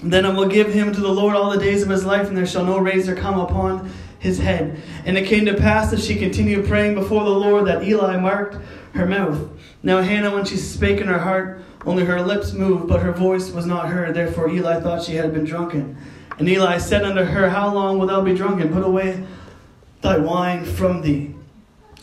then 0.00 0.24
I 0.24 0.28
will 0.28 0.48
give 0.48 0.72
him 0.72 0.92
to 0.92 1.00
the 1.00 1.12
Lord 1.12 1.34
all 1.34 1.50
the 1.50 1.58
days 1.58 1.82
of 1.82 1.88
his 1.88 2.04
life, 2.04 2.28
and 2.28 2.36
there 2.36 2.46
shall 2.46 2.64
no 2.64 2.78
razor 2.78 3.16
come 3.16 3.40
upon 3.40 3.90
his 4.22 4.38
head. 4.38 4.80
And 5.04 5.18
it 5.18 5.26
came 5.26 5.44
to 5.46 5.54
pass 5.54 5.92
as 5.92 6.06
she 6.06 6.14
continued 6.14 6.68
praying 6.68 6.94
before 6.94 7.24
the 7.24 7.30
Lord 7.30 7.66
that 7.66 7.82
Eli 7.82 8.16
marked 8.18 8.56
her 8.94 9.04
mouth. 9.04 9.48
Now 9.82 10.00
Hannah, 10.00 10.32
when 10.32 10.44
she 10.44 10.56
spake 10.56 11.00
in 11.00 11.08
her 11.08 11.18
heart, 11.18 11.60
only 11.84 12.04
her 12.04 12.22
lips 12.22 12.52
moved, 12.52 12.86
but 12.86 13.02
her 13.02 13.10
voice 13.10 13.50
was 13.50 13.66
not 13.66 13.88
heard. 13.88 14.14
Therefore 14.14 14.48
Eli 14.48 14.80
thought 14.80 15.02
she 15.02 15.16
had 15.16 15.34
been 15.34 15.44
drunken. 15.44 15.96
And 16.38 16.48
Eli 16.48 16.78
said 16.78 17.02
unto 17.02 17.24
her, 17.24 17.50
How 17.50 17.74
long 17.74 17.98
wilt 17.98 18.10
thou 18.10 18.22
be 18.22 18.34
drunken? 18.34 18.72
Put 18.72 18.84
away 18.84 19.26
thy 20.02 20.18
wine 20.18 20.64
from 20.64 21.02
thee. 21.02 21.34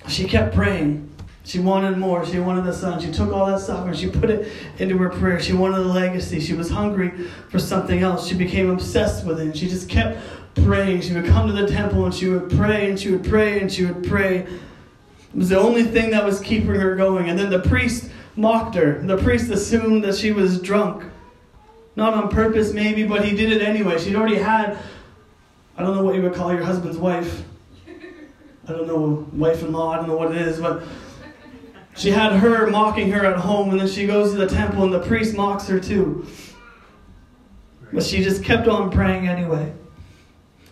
She 0.09 0.25
kept 0.25 0.53
praying. 0.53 1.05
She 1.45 1.59
wanted 1.59 1.97
more. 1.97 2.25
She 2.25 2.39
wanted 2.39 2.65
the 2.65 2.73
son. 2.73 2.99
She 2.99 3.11
took 3.11 3.31
all 3.31 3.45
that 3.45 3.61
stuff 3.61 3.87
and 3.87 3.95
she 3.95 4.09
put 4.09 4.29
it 4.29 4.51
into 4.77 4.97
her 4.97 5.09
prayer. 5.09 5.39
She 5.39 5.53
wanted 5.53 5.77
the 5.77 5.85
legacy. 5.85 6.41
She 6.41 6.53
was 6.53 6.69
hungry 6.69 7.11
for 7.49 7.59
something 7.59 8.01
else. 8.01 8.27
She 8.27 8.35
became 8.35 8.69
obsessed 8.69 9.25
with 9.25 9.39
it. 9.39 9.55
She 9.55 9.69
just 9.69 9.87
kept 9.89 10.19
praying. 10.63 11.01
She 11.01 11.13
would 11.13 11.25
come 11.25 11.47
to 11.47 11.53
the 11.53 11.67
temple 11.67 12.05
and 12.05 12.13
she 12.13 12.27
would 12.27 12.49
pray 12.49 12.89
and 12.89 12.99
she 12.99 13.11
would 13.11 13.23
pray 13.23 13.59
and 13.59 13.71
she 13.71 13.85
would 13.85 14.07
pray. 14.07 14.39
It 14.39 15.35
was 15.35 15.49
the 15.49 15.59
only 15.59 15.83
thing 15.83 16.11
that 16.11 16.25
was 16.25 16.39
keeping 16.39 16.75
her 16.75 16.95
going. 16.95 17.29
And 17.29 17.37
then 17.37 17.49
the 17.49 17.59
priest 17.59 18.09
mocked 18.35 18.75
her. 18.75 19.01
The 19.01 19.17
priest 19.17 19.51
assumed 19.51 20.03
that 20.03 20.15
she 20.15 20.31
was 20.31 20.61
drunk. 20.61 21.03
Not 21.95 22.13
on 22.13 22.29
purpose, 22.29 22.73
maybe, 22.73 23.03
but 23.03 23.25
he 23.25 23.35
did 23.35 23.51
it 23.51 23.61
anyway. 23.61 23.99
She'd 23.99 24.15
already 24.15 24.37
had, 24.37 24.77
I 25.77 25.83
don't 25.83 25.95
know 25.95 26.03
what 26.03 26.15
you 26.15 26.21
would 26.21 26.33
call 26.33 26.53
your 26.53 26.63
husband's 26.63 26.97
wife. 26.97 27.43
I 28.67 28.71
don't 28.71 28.87
know, 28.87 29.27
wife 29.33 29.63
in 29.63 29.71
law, 29.71 29.91
I 29.91 29.97
don't 29.97 30.07
know 30.07 30.15
what 30.15 30.31
it 30.31 30.41
is, 30.41 30.59
but 30.59 30.83
she 31.95 32.11
had 32.11 32.33
her 32.33 32.67
mocking 32.67 33.11
her 33.11 33.25
at 33.25 33.37
home, 33.37 33.71
and 33.71 33.79
then 33.79 33.87
she 33.87 34.05
goes 34.05 34.31
to 34.31 34.37
the 34.37 34.47
temple, 34.47 34.83
and 34.83 34.93
the 34.93 34.99
priest 34.99 35.35
mocks 35.35 35.67
her 35.67 35.79
too. 35.79 36.25
But 37.91 38.03
she 38.03 38.23
just 38.23 38.43
kept 38.43 38.67
on 38.67 38.91
praying 38.91 39.27
anyway. 39.27 39.73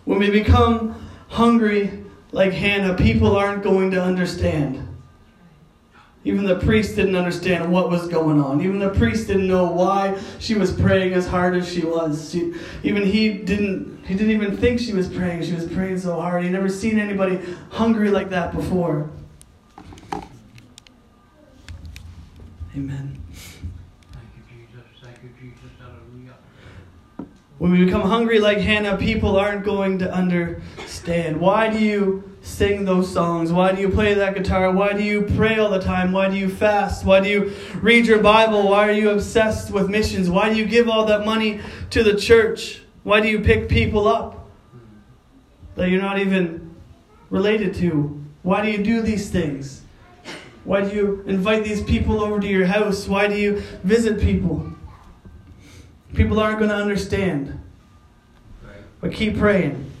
When 0.08 0.20
we 0.20 0.30
become 0.30 0.94
hungry 1.28 2.02
like 2.32 2.54
Hannah, 2.54 2.94
people 2.94 3.36
aren't 3.36 3.62
going 3.62 3.90
to 3.90 4.02
understand. 4.02 4.88
Even 6.24 6.46
the 6.46 6.58
priest 6.60 6.96
didn't 6.96 7.14
understand 7.14 7.70
what 7.70 7.90
was 7.90 8.08
going 8.08 8.40
on. 8.40 8.62
Even 8.62 8.78
the 8.78 8.88
priest 8.88 9.26
didn't 9.26 9.46
know 9.46 9.66
why 9.66 10.18
she 10.38 10.54
was 10.54 10.72
praying 10.72 11.12
as 11.12 11.26
hard 11.26 11.54
as 11.56 11.70
she 11.70 11.84
was. 11.84 12.32
She, 12.32 12.54
even 12.82 13.02
he 13.02 13.34
didn't 13.34 14.02
he 14.06 14.14
didn't 14.14 14.30
even 14.30 14.56
think 14.56 14.80
she 14.80 14.94
was 14.94 15.10
praying. 15.10 15.42
She 15.42 15.52
was 15.52 15.66
praying 15.66 15.98
so 15.98 16.18
hard. 16.18 16.42
He 16.42 16.48
never 16.48 16.70
seen 16.70 16.98
anybody 16.98 17.38
hungry 17.68 18.08
like 18.08 18.30
that 18.30 18.54
before. 18.54 19.10
Amen. 22.74 23.22
Thank 24.14 24.28
you, 24.34 24.42
Jesus. 24.48 24.86
Thank 25.02 25.18
you, 25.22 25.28
Jesus. 25.38 25.70
Hallelujah. 25.78 26.36
When 27.58 27.72
we 27.72 27.84
become 27.84 28.02
hungry 28.02 28.38
like 28.38 28.58
Hannah, 28.58 28.96
people 28.96 29.36
aren't 29.36 29.64
going 29.64 29.98
to 29.98 30.12
understand. 30.12 31.40
Why 31.40 31.68
do 31.68 31.80
you 31.80 32.22
sing 32.40 32.84
those 32.84 33.12
songs? 33.12 33.52
Why 33.52 33.72
do 33.72 33.80
you 33.80 33.88
play 33.88 34.14
that 34.14 34.36
guitar? 34.36 34.70
Why 34.70 34.92
do 34.92 35.02
you 35.02 35.22
pray 35.22 35.58
all 35.58 35.68
the 35.68 35.80
time? 35.80 36.12
Why 36.12 36.28
do 36.28 36.36
you 36.36 36.48
fast? 36.48 37.04
Why 37.04 37.18
do 37.18 37.28
you 37.28 37.52
read 37.82 38.06
your 38.06 38.20
Bible? 38.20 38.68
Why 38.68 38.88
are 38.88 38.92
you 38.92 39.10
obsessed 39.10 39.72
with 39.72 39.90
missions? 39.90 40.30
Why 40.30 40.50
do 40.50 40.56
you 40.56 40.66
give 40.66 40.88
all 40.88 41.04
that 41.06 41.24
money 41.24 41.60
to 41.90 42.04
the 42.04 42.14
church? 42.14 42.82
Why 43.02 43.20
do 43.20 43.28
you 43.28 43.40
pick 43.40 43.68
people 43.68 44.06
up 44.06 44.48
that 45.74 45.88
you're 45.88 46.00
not 46.00 46.20
even 46.20 46.76
related 47.28 47.74
to? 47.76 48.24
Why 48.42 48.62
do 48.62 48.70
you 48.70 48.84
do 48.84 49.02
these 49.02 49.30
things? 49.30 49.82
Why 50.62 50.82
do 50.82 50.94
you 50.94 51.24
invite 51.26 51.64
these 51.64 51.82
people 51.82 52.22
over 52.22 52.38
to 52.38 52.46
your 52.46 52.66
house? 52.66 53.08
Why 53.08 53.26
do 53.26 53.34
you 53.34 53.62
visit 53.82 54.20
people? 54.20 54.74
People 56.14 56.40
aren't 56.40 56.58
going 56.58 56.70
to 56.70 56.76
understand. 56.76 57.60
But 59.00 59.12
keep 59.12 59.38
praying. 59.38 59.92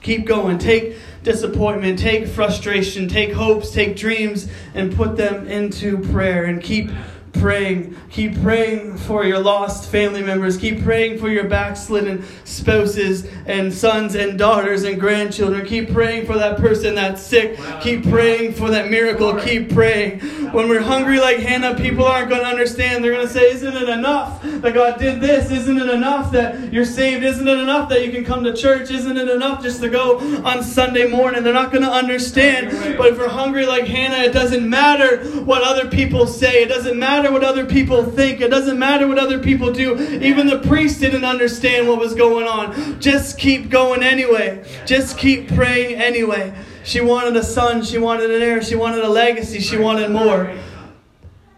Keep 0.00 0.26
going. 0.26 0.58
Take 0.58 0.96
disappointment, 1.24 1.98
take 1.98 2.28
frustration, 2.28 3.08
take 3.08 3.32
hopes, 3.32 3.72
take 3.72 3.96
dreams, 3.96 4.48
and 4.74 4.94
put 4.94 5.16
them 5.16 5.48
into 5.48 5.98
prayer. 5.98 6.44
And 6.44 6.62
keep 6.62 6.90
praying. 7.32 7.96
Keep 8.10 8.40
praying 8.42 8.96
for 8.98 9.24
your 9.24 9.38
lost 9.38 9.90
family 9.90 10.22
members. 10.22 10.56
Keep 10.56 10.82
praying 10.82 11.18
for 11.18 11.28
your 11.28 11.44
backslidden 11.44 12.24
spouses 12.44 13.26
and 13.46 13.72
sons 13.72 14.14
and 14.14 14.38
daughters 14.38 14.84
and 14.84 15.00
grandchildren. 15.00 15.66
Keep 15.66 15.92
praying 15.92 16.26
for 16.26 16.34
that 16.34 16.58
person 16.58 16.94
that's 16.94 17.22
sick. 17.22 17.58
Keep 17.80 18.08
praying 18.08 18.54
for 18.54 18.70
that 18.70 18.90
miracle. 18.90 19.34
Keep 19.40 19.72
praying. 19.72 20.20
When 20.52 20.68
we're 20.68 20.80
hungry 20.80 21.20
like 21.20 21.38
Hannah, 21.38 21.74
people 21.74 22.04
aren't 22.04 22.28
going 22.28 22.40
to 22.42 22.46
understand. 22.46 23.04
They're 23.04 23.12
going 23.12 23.26
to 23.26 23.32
say, 23.32 23.50
Isn't 23.50 23.76
it 23.76 23.88
enough 23.88 24.42
that 24.42 24.74
God 24.74 24.98
did 24.98 25.20
this? 25.20 25.50
Isn't 25.50 25.78
it 25.78 25.88
enough 25.88 26.32
that 26.32 26.72
you're 26.72 26.84
saved? 26.84 27.24
Isn't 27.24 27.46
it 27.46 27.58
enough 27.58 27.88
that 27.90 28.04
you 28.04 28.12
can 28.12 28.24
come 28.24 28.44
to 28.44 28.54
church? 28.54 28.90
Isn't 28.90 29.16
it 29.16 29.28
enough 29.28 29.62
just 29.62 29.80
to 29.80 29.88
go 29.88 30.18
on 30.44 30.62
Sunday 30.62 31.06
morning? 31.06 31.42
They're 31.42 31.52
not 31.52 31.70
going 31.70 31.84
to 31.84 31.90
understand. 31.90 32.96
But 32.96 33.12
if 33.12 33.18
we're 33.18 33.28
hungry 33.28 33.66
like 33.66 33.86
Hannah, 33.86 34.24
it 34.24 34.32
doesn't 34.32 34.68
matter 34.68 35.24
what 35.42 35.62
other 35.62 35.88
people 35.88 36.26
say. 36.26 36.62
It 36.62 36.68
doesn't 36.68 36.98
matter 36.98 37.30
what 37.30 37.44
other 37.44 37.66
people 37.66 38.04
think. 38.04 38.40
It 38.40 38.48
doesn't 38.48 38.78
matter 38.78 39.06
what 39.06 39.18
other 39.18 39.38
people 39.38 39.72
do. 39.72 39.98
Even 40.22 40.46
the 40.46 40.58
priest 40.60 41.00
didn't 41.00 41.24
understand 41.24 41.88
what 41.88 41.98
was 41.98 42.14
going 42.14 42.46
on. 42.46 43.00
Just 43.00 43.38
keep 43.38 43.70
going 43.70 44.02
anyway. 44.02 44.64
Just 44.86 45.18
keep 45.18 45.48
praying 45.48 45.96
anyway. 45.96 46.54
She 46.88 47.02
wanted 47.02 47.36
a 47.36 47.44
son. 47.44 47.82
She 47.82 47.98
wanted 47.98 48.30
an 48.30 48.40
heir. 48.40 48.62
She 48.62 48.74
wanted 48.74 49.04
a 49.04 49.10
legacy. 49.10 49.60
She 49.60 49.76
wanted 49.76 50.10
more. 50.10 50.56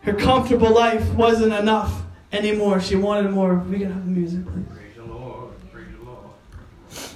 Her 0.03 0.13
comfortable 0.13 0.75
life 0.75 1.09
wasn't 1.11 1.53
enough 1.53 2.03
anymore. 2.33 2.81
She 2.81 2.97
wanted 2.97 3.31
more. 3.31 3.55
We 3.55 3.79
can 3.79 3.93
have 3.93 4.05
the 4.05 4.11
music, 4.11 4.45
please. 4.45 4.67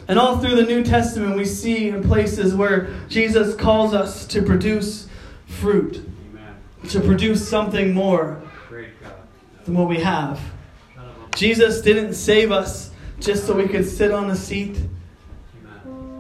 And 0.07 0.19
all 0.19 0.39
through 0.39 0.55
the 0.55 0.63
New 0.63 0.85
Testament, 0.85 1.35
we 1.35 1.45
see 1.45 1.89
in 1.89 2.05
places 2.05 2.55
where 2.55 2.95
Jesus 3.09 3.57
calls 3.57 3.95
us 3.95 4.27
to 4.29 4.43
produce 4.43 5.09
fruit, 5.47 6.07
Amen. 6.31 6.55
to 6.91 7.01
produce 7.01 7.49
something 7.49 7.95
more 7.95 8.43
than 9.65 9.75
what 9.75 9.89
we 9.89 9.99
have. 10.01 10.41
Jesus 11.35 11.81
didn't 11.81 12.15
save 12.15 12.53
us 12.53 12.93
just 13.19 13.47
so 13.47 13.55
we 13.55 13.67
could 13.67 13.89
sit 13.89 14.13
on 14.13 14.31
a 14.31 14.37
seat. 14.37 14.79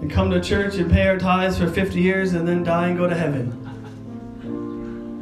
And 0.04 0.12
come 0.12 0.30
to 0.30 0.38
church 0.38 0.74
and 0.74 0.90
pay 0.92 1.08
our 1.08 1.16
tithes 1.16 1.56
for 1.56 1.66
50 1.66 1.98
years 1.98 2.34
and 2.34 2.46
then 2.46 2.62
die 2.62 2.88
and 2.88 2.98
go 2.98 3.08
to 3.08 3.14
heaven. 3.14 3.50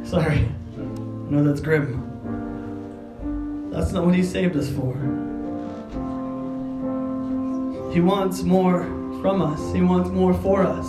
Sorry. 0.05 0.45
Know 1.29 1.41
that's 1.41 1.61
grim. 1.61 2.01
That's 3.71 3.93
not 3.93 4.05
what 4.05 4.13
He 4.13 4.23
saved 4.23 4.57
us 4.57 4.69
for. 4.69 4.93
He 7.93 8.01
wants 8.01 8.43
more 8.43 8.83
from 9.21 9.41
us, 9.41 9.73
He 9.73 9.79
wants 9.79 10.09
more 10.09 10.33
for 10.33 10.63
us. 10.63 10.85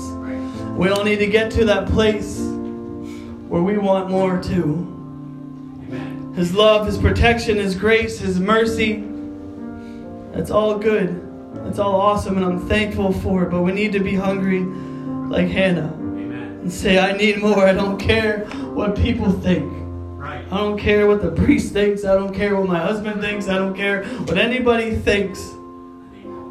We 0.76 0.88
all 0.88 1.04
need 1.04 1.20
to 1.20 1.28
get 1.28 1.52
to 1.52 1.64
that 1.66 1.87
place 1.87 2.40
where 2.40 3.62
we 3.62 3.78
want 3.78 4.11
more 4.11 4.42
too. 4.42 4.90
His 6.35 6.52
love, 6.52 6.87
His 6.87 6.98
protection, 6.98 7.59
His 7.59 7.76
grace, 7.76 8.18
His 8.18 8.40
mercy. 8.40 9.04
That's 10.33 10.50
all 10.50 10.80
good. 10.80 11.24
That's 11.55 11.79
all 11.79 12.01
awesome, 12.01 12.37
and 12.37 12.45
I'm 12.45 12.69
thankful 12.69 13.12
for 13.12 13.45
it. 13.45 13.51
But 13.51 13.62
we 13.62 13.73
need 13.73 13.93
to 13.93 14.01
be 14.01 14.14
hungry 14.14 14.64
like 15.29 15.49
Hannah 15.49 15.93
Amen. 15.95 16.59
and 16.62 16.73
say, 16.73 16.99
I 16.99 17.12
need 17.17 17.38
more. 17.38 17.67
I 17.67 17.73
don't 17.73 17.99
care 17.99 18.47
what 18.75 18.97
people 18.97 19.33
think. 19.33 19.73
Right. 20.19 20.45
I 20.51 20.57
don't 20.57 20.79
care 20.79 21.07
what 21.07 21.23
the 21.23 21.31
priest 21.31 21.73
thinks. 21.73 22.05
I 22.05 22.14
don't 22.14 22.35
care 22.35 22.57
what 22.57 22.69
my 22.69 22.79
husband 22.79 23.21
thinks. 23.21 23.49
I 23.49 23.59
don't 23.59 23.75
care 23.75 24.05
what 24.05 24.38
anybody 24.38 24.97
thinks. 24.97 25.55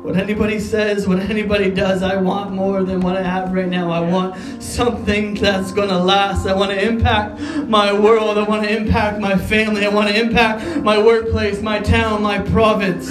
What 0.03 0.17
anybody 0.17 0.59
says, 0.59 1.07
what 1.07 1.19
anybody 1.19 1.71
does, 1.71 2.03
I 2.03 2.17
want 2.17 2.51
more 2.51 2.83
than 2.83 2.99
what 2.99 3.15
I 3.15 3.23
have 3.23 3.53
right 3.53 3.69
now. 3.69 3.89
I 3.89 4.01
want 4.01 4.61
something 4.61 5.33
that's 5.35 5.71
going 5.71 5.87
to 5.87 5.97
last. 5.97 6.45
I 6.45 6.53
want 6.53 6.71
to 6.71 6.85
impact 6.85 7.39
my 7.69 7.97
world. 7.97 8.37
I 8.37 8.43
want 8.43 8.63
to 8.63 8.75
impact 8.75 9.21
my 9.21 9.37
family. 9.37 9.85
I 9.85 9.87
want 9.87 10.09
to 10.09 10.19
impact 10.19 10.83
my 10.83 11.01
workplace, 11.01 11.61
my 11.61 11.79
town, 11.79 12.21
my 12.21 12.39
province. 12.39 13.09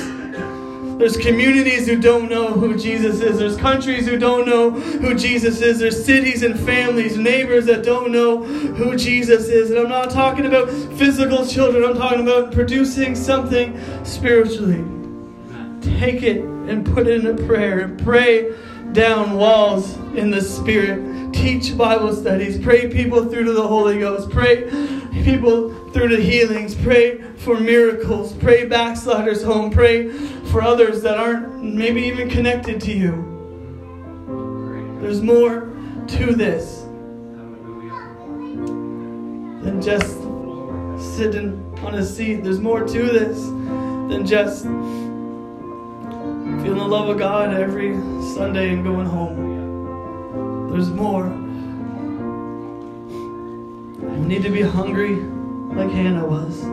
There's 0.99 1.17
communities 1.17 1.87
who 1.87 2.01
don't 2.01 2.31
know 2.31 2.53
who 2.53 2.77
Jesus 2.77 3.21
is. 3.21 3.39
There's 3.39 3.57
countries 3.57 4.07
who 4.07 4.17
don't 4.17 4.47
know 4.47 4.71
who 4.71 5.15
Jesus 5.15 5.61
is. 5.61 5.79
There's 5.79 6.05
cities 6.05 6.43
and 6.43 6.59
families, 6.59 7.17
neighbors 7.17 7.67
that 7.67 7.85
don't 7.85 8.13
know 8.13 8.45
who 8.45 8.97
Jesus 8.97 9.49
is. 9.49 9.71
And 9.71 9.79
I'm 9.79 9.89
not 9.89 10.11
talking 10.11 10.47
about 10.47 10.71
physical 10.71 11.47
children, 11.47 11.85
I'm 11.85 11.97
talking 11.97 12.23
about 12.23 12.53
producing 12.53 13.15
something 13.15 13.79
spiritually. 14.05 14.85
Take 15.99 16.23
it 16.23 16.43
and 16.43 16.87
put 16.87 17.07
it 17.07 17.25
in 17.25 17.27
a 17.27 17.47
prayer 17.47 17.81
and 17.81 17.99
pray 18.03 18.55
down 18.93 19.37
walls 19.37 19.97
in 20.15 20.31
the 20.31 20.41
Spirit. 20.41 21.12
Teach 21.43 21.77
Bible 21.77 22.15
studies. 22.15 22.57
Pray 22.63 22.89
people 22.89 23.25
through 23.25 23.43
to 23.47 23.53
the 23.53 23.67
Holy 23.67 23.99
Ghost. 23.99 24.31
Pray 24.31 24.63
people 25.25 25.75
through 25.91 26.07
to 26.11 26.23
healings. 26.23 26.77
Pray 26.77 27.21
for 27.39 27.59
miracles. 27.59 28.33
Pray 28.35 28.65
backsliders 28.65 29.43
home. 29.43 29.73
Pray 29.73 30.09
for 30.53 30.63
others 30.63 31.03
that 31.03 31.19
aren't 31.19 31.65
maybe 31.65 32.03
even 32.03 32.31
connected 32.31 32.81
to 32.83 32.93
you. 32.93 33.11
There's 35.01 35.21
more 35.21 35.69
to 36.07 36.33
this 36.33 36.83
than 39.65 39.83
just 39.83 40.19
sitting 41.17 41.61
on 41.79 41.97
a 41.97 42.05
seat. 42.05 42.45
There's 42.45 42.61
more 42.61 42.87
to 42.87 43.03
this 43.03 43.43
than 43.47 44.25
just 44.25 44.63
feeling 46.63 46.79
the 46.79 46.87
love 46.87 47.09
of 47.09 47.19
God 47.19 47.53
every 47.53 47.95
Sunday 48.37 48.75
and 48.75 48.85
going 48.85 49.07
home. 49.07 49.52
There's 50.73 50.89
more. 50.89 51.29
We 54.01 54.27
need 54.27 54.43
to 54.43 54.49
be 54.49 54.63
hungry 54.63 55.17
like 55.77 55.91
Hannah 55.91 56.25
was. 56.25 56.65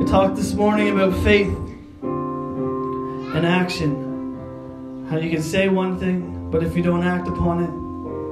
We 0.00 0.04
talked 0.10 0.34
this 0.34 0.52
morning 0.52 0.90
about 0.90 1.14
faith 1.22 1.56
and 2.02 3.46
action. 3.46 5.06
How 5.08 5.18
you 5.18 5.30
can 5.30 5.42
say 5.44 5.68
one 5.68 5.96
thing, 6.00 6.50
but 6.50 6.64
if 6.64 6.76
you 6.76 6.82
don't 6.82 7.04
act 7.04 7.28
upon 7.28 7.62
it, 7.62 7.70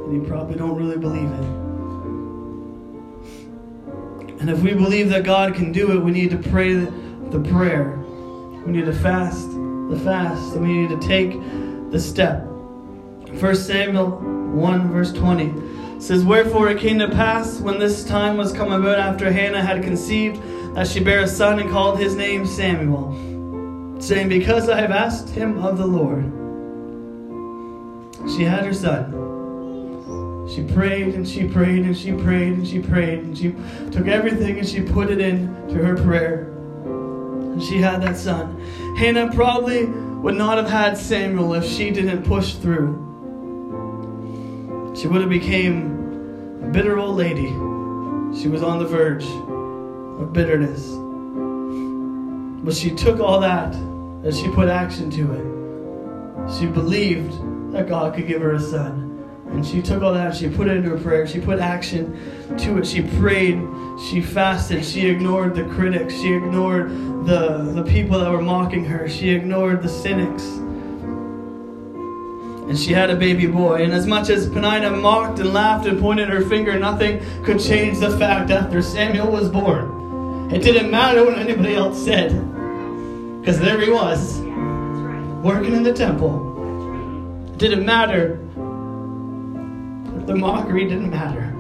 then 0.07 0.21
you 0.21 0.27
probably 0.29 0.57
don't 0.57 0.75
really 0.75 0.99
believe 0.99 1.31
it. 1.31 1.45
And 4.41 4.51
if 4.51 4.59
we 4.63 4.75
believe 4.75 5.11
that 5.11 5.23
God 5.23 5.55
can 5.55 5.71
do 5.71 5.93
it, 5.93 6.01
we 6.03 6.11
need 6.11 6.31
to 6.31 6.39
pray 6.39 6.75
the 6.75 7.41
prayer. 7.53 7.99
We 8.67 8.73
need 8.73 8.87
to 8.87 8.95
fast 8.95 9.49
the 9.49 10.01
fast. 10.03 10.57
And 10.57 10.67
we 10.67 10.73
need 10.73 10.89
to 11.01 11.07
take 11.07 11.39
the 11.93 12.01
step. 12.01 12.50
1 13.39 13.55
Samuel 13.57 14.11
1, 14.11 14.93
verse 14.93 15.13
20 15.13 16.01
says, 16.01 16.25
Wherefore 16.25 16.69
it 16.71 16.81
came 16.81 16.99
to 16.99 17.09
pass 17.09 17.61
when 17.61 17.79
this 17.79 18.05
time 18.05 18.37
was 18.37 18.53
come 18.53 18.73
about 18.73 18.99
after 18.99 19.31
Hannah 19.31 19.63
had 19.63 19.83
conceived, 19.83 20.43
that 20.75 20.87
she 20.87 21.01
bare 21.01 21.21
a 21.21 21.29
son 21.29 21.59
and 21.59 21.71
called 21.71 21.99
his 21.99 22.17
name 22.17 22.47
Samuel, 22.47 24.01
saying, 24.01 24.29
Because 24.29 24.69
I 24.69 24.81
have 24.81 24.91
asked 24.91 25.29
him 25.31 25.59
of 25.59 25.79
the 25.79 25.87
Lord. 25.87 26.25
She 28.35 28.45
had 28.45 28.65
her 28.65 28.75
son. 28.75 30.49
She 30.49 30.65
prayed 30.65 31.15
and 31.15 31.29
she 31.29 31.47
prayed 31.47 31.85
and 31.85 31.97
she 31.97 32.13
prayed 32.13 32.55
and 32.55 32.67
she 32.67 32.81
prayed 32.81 33.21
and 33.21 33.39
she 33.39 33.55
took 33.93 34.09
everything 34.09 34.59
and 34.59 34.69
she 34.69 34.81
put 34.81 35.11
it 35.11 35.21
in 35.21 35.47
to 35.69 35.75
her 35.75 35.97
prayer. 35.97 36.51
And 36.85 37.63
she 37.63 37.79
had 37.79 38.03
that 38.03 38.17
son. 38.17 38.59
Hannah 38.97 39.33
probably 39.33 39.87
would 39.87 40.35
not 40.35 40.59
have 40.59 40.69
had 40.69 40.99
Samuel 40.99 41.55
if 41.55 41.65
she 41.65 41.91
didn't 41.91 42.25
push 42.25 42.55
through. 42.55 43.10
She 45.01 45.07
would 45.07 45.23
have 45.23 45.31
became 45.31 46.61
a 46.63 46.67
bitter 46.67 46.99
old 46.99 47.17
lady. 47.17 47.47
She 48.39 48.49
was 48.49 48.63
on 48.63 48.79
the 48.79 48.85
verge 48.85 49.25
of 49.25 50.31
bitterness. 50.35 50.89
But 52.63 52.75
she 52.75 52.91
took 52.91 53.19
all 53.19 53.41
that 53.41 53.75
and 53.75 54.35
she 54.35 54.51
put 54.51 54.69
action 54.69 55.11
to 55.13 55.33
it. 55.33 56.59
She 56.59 56.67
believed 56.67 57.33
that 57.73 57.89
God 57.89 58.15
could 58.15 58.27
give 58.27 58.43
her 58.43 58.53
a 58.53 58.61
son. 58.61 59.27
And 59.47 59.67
she 59.67 59.81
took 59.81 60.03
all 60.03 60.13
that, 60.13 60.37
she 60.37 60.51
put 60.51 60.69
it 60.69 60.77
into 60.77 60.91
her 60.91 60.99
prayer, 60.99 61.27
she 61.27 61.41
put 61.41 61.61
action 61.61 62.59
to 62.59 62.77
it. 62.77 62.87
She 62.87 63.01
prayed, 63.01 63.59
she 64.11 64.21
fasted, 64.21 64.85
she 64.85 65.09
ignored 65.09 65.55
the 65.55 65.65
critics, 65.65 66.13
she 66.13 66.35
ignored 66.35 66.91
the, 67.25 67.73
the 67.75 67.85
people 67.85 68.19
that 68.19 68.31
were 68.31 68.43
mocking 68.43 68.85
her, 68.85 69.09
she 69.09 69.31
ignored 69.31 69.83
the 69.83 69.89
cynics. 69.89 70.45
And 72.71 72.79
she 72.79 72.93
had 72.93 73.11
a 73.11 73.17
baby 73.17 73.49
boy. 73.49 73.83
And 73.83 73.93
as 73.93 74.07
much 74.07 74.29
as 74.31 74.49
Penina 74.49 74.97
mocked 75.03 75.41
and 75.41 75.53
laughed 75.53 75.89
and 75.89 75.99
pointed 75.99 76.29
her 76.29 76.41
finger, 76.41 76.79
nothing 76.79 77.21
could 77.43 77.59
change 77.59 77.99
the 77.99 78.17
fact 78.17 78.53
after 78.53 78.81
Samuel 78.81 79.29
was 79.29 79.49
born. 79.49 80.53
It 80.55 80.63
didn't 80.63 80.89
matter 80.89 81.25
what 81.25 81.37
anybody 81.37 81.75
else 81.75 82.05
said. 82.05 82.31
Because 83.41 83.59
there 83.59 83.81
he 83.81 83.91
was, 83.91 84.39
working 85.43 85.75
in 85.75 85.83
the 85.83 85.93
temple. 85.93 87.51
It 87.55 87.59
didn't 87.59 87.85
matter. 87.85 88.37
The 90.27 90.37
mockery 90.37 90.85
didn't 90.85 91.11
matter. 91.11 91.51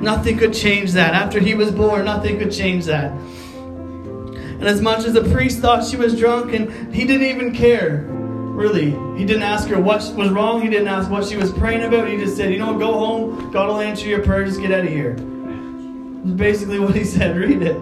Nothing 0.00 0.36
could 0.36 0.52
change 0.52 0.94
that. 0.94 1.14
After 1.14 1.38
he 1.38 1.54
was 1.54 1.70
born, 1.70 2.06
nothing 2.06 2.40
could 2.40 2.50
change 2.50 2.86
that. 2.86 3.12
And 3.12 4.64
as 4.64 4.80
much 4.80 5.04
as 5.04 5.12
the 5.12 5.22
priest 5.30 5.60
thought 5.60 5.84
she 5.84 5.96
was 5.96 6.18
drunk, 6.18 6.52
and 6.54 6.92
he 6.92 7.04
didn't 7.04 7.28
even 7.28 7.54
care, 7.54 8.17
really. 8.58 8.90
He 9.16 9.24
didn't 9.24 9.44
ask 9.44 9.68
her 9.68 9.80
what 9.80 10.00
was 10.16 10.30
wrong. 10.30 10.60
He 10.60 10.68
didn't 10.68 10.88
ask 10.88 11.08
what 11.10 11.24
she 11.24 11.36
was 11.36 11.52
praying 11.52 11.84
about. 11.84 12.08
He 12.08 12.16
just 12.16 12.36
said, 12.36 12.52
You 12.52 12.58
know, 12.58 12.76
go 12.76 12.92
home. 12.92 13.50
God 13.52 13.68
will 13.68 13.80
answer 13.80 14.06
your 14.06 14.22
prayer. 14.22 14.44
Just 14.44 14.60
get 14.60 14.72
out 14.72 14.80
of 14.84 14.88
here. 14.88 15.14
That's 15.14 16.36
basically 16.36 16.78
what 16.80 16.94
he 16.94 17.04
said. 17.16 17.36
Read 17.36 17.62
it. 17.62 17.76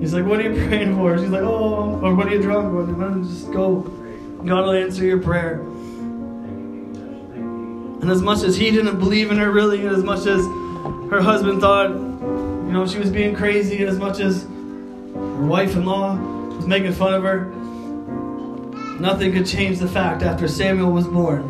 He's 0.00 0.12
like, 0.12 0.26
What 0.26 0.40
are 0.40 0.50
you 0.50 0.66
praying 0.66 0.96
for? 0.96 1.16
She's 1.16 1.30
like, 1.30 1.42
Oh, 1.42 2.00
or 2.02 2.14
what 2.14 2.26
are 2.26 2.34
you 2.34 2.42
drunk? 2.42 2.74
Well, 2.74 3.22
just 3.22 3.50
go. 3.52 3.80
God 4.44 4.64
will 4.64 4.72
answer 4.72 5.04
your 5.04 5.20
prayer. 5.20 5.60
And 8.02 8.10
as 8.10 8.20
much 8.20 8.42
as 8.42 8.56
he 8.56 8.72
didn't 8.72 8.98
believe 8.98 9.30
in 9.30 9.38
her 9.38 9.52
really, 9.52 9.86
and 9.86 9.94
as 9.94 10.02
much 10.02 10.26
as 10.26 10.44
her 11.08 11.20
husband 11.22 11.60
thought, 11.60 11.90
you 11.90 12.72
know, 12.72 12.84
she 12.84 12.98
was 12.98 13.10
being 13.10 13.36
crazy, 13.36 13.78
and 13.78 13.88
as 13.88 13.98
much 13.98 14.18
as 14.18 14.42
her 14.42 15.46
wife-in-law 15.46 16.16
was 16.56 16.66
making 16.66 16.92
fun 16.94 17.14
of 17.14 17.22
her, 17.22 17.52
nothing 19.02 19.32
could 19.32 19.44
change 19.44 19.80
the 19.80 19.88
fact 19.88 20.22
after 20.22 20.46
Samuel 20.46 20.92
was 20.92 21.08
born. 21.08 21.42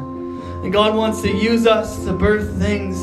And 0.64 0.72
God 0.72 0.96
wants 0.96 1.20
to 1.20 1.30
use 1.30 1.66
us 1.66 2.02
to 2.06 2.12
birth 2.14 2.58
things 2.58 2.98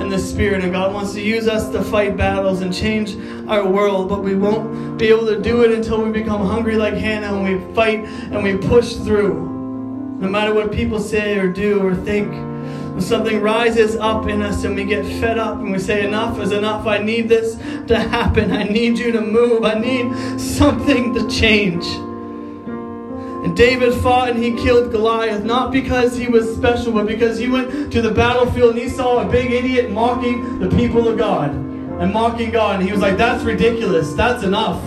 in 0.00 0.08
the 0.08 0.18
spirit, 0.18 0.62
and 0.62 0.72
God 0.72 0.94
wants 0.94 1.14
to 1.14 1.20
use 1.20 1.48
us 1.48 1.68
to 1.70 1.82
fight 1.82 2.16
battles 2.16 2.60
and 2.60 2.72
change 2.72 3.16
our 3.48 3.66
world, 3.66 4.08
but 4.08 4.22
we 4.22 4.36
won't 4.36 4.98
be 4.98 5.08
able 5.08 5.26
to 5.26 5.40
do 5.40 5.62
it 5.64 5.72
until 5.72 6.04
we 6.04 6.12
become 6.12 6.46
hungry 6.46 6.76
like 6.76 6.94
Hannah 6.94 7.34
and 7.34 7.42
we 7.42 7.74
fight 7.74 8.04
and 8.04 8.44
we 8.44 8.56
push 8.56 8.94
through. 8.94 9.34
No 10.20 10.28
matter 10.28 10.54
what 10.54 10.70
people 10.70 11.00
say 11.00 11.36
or 11.36 11.48
do 11.48 11.84
or 11.84 11.96
think, 11.96 12.30
when 12.30 13.00
something 13.00 13.40
rises 13.40 13.96
up 13.96 14.28
in 14.28 14.42
us 14.42 14.62
and 14.62 14.76
we 14.76 14.84
get 14.84 15.04
fed 15.20 15.38
up 15.38 15.58
and 15.58 15.72
we 15.72 15.78
say, 15.80 16.06
Enough 16.06 16.38
is 16.40 16.52
enough. 16.52 16.86
I 16.86 16.98
need 16.98 17.28
this 17.28 17.56
to 17.86 17.98
happen. 17.98 18.52
I 18.52 18.62
need 18.62 18.98
you 18.98 19.10
to 19.10 19.20
move. 19.20 19.64
I 19.64 19.74
need 19.74 20.40
something 20.40 21.14
to 21.14 21.28
change. 21.28 21.84
And 23.44 23.56
David 23.56 23.94
fought 23.94 24.30
and 24.30 24.42
he 24.42 24.52
killed 24.52 24.90
Goliath, 24.90 25.44
not 25.44 25.70
because 25.70 26.16
he 26.16 26.26
was 26.26 26.56
special, 26.56 26.92
but 26.92 27.06
because 27.06 27.38
he 27.38 27.48
went 27.48 27.92
to 27.92 28.02
the 28.02 28.10
battlefield 28.10 28.72
and 28.72 28.80
he 28.80 28.88
saw 28.88 29.20
a 29.20 29.30
big 29.30 29.52
idiot 29.52 29.90
mocking 29.90 30.58
the 30.58 30.68
people 30.70 31.06
of 31.06 31.16
God 31.16 31.50
and 31.52 32.12
mocking 32.12 32.50
God. 32.50 32.80
And 32.80 32.84
he 32.84 32.90
was 32.90 33.00
like, 33.00 33.16
That's 33.16 33.44
ridiculous. 33.44 34.12
That's 34.14 34.42
enough. 34.42 34.82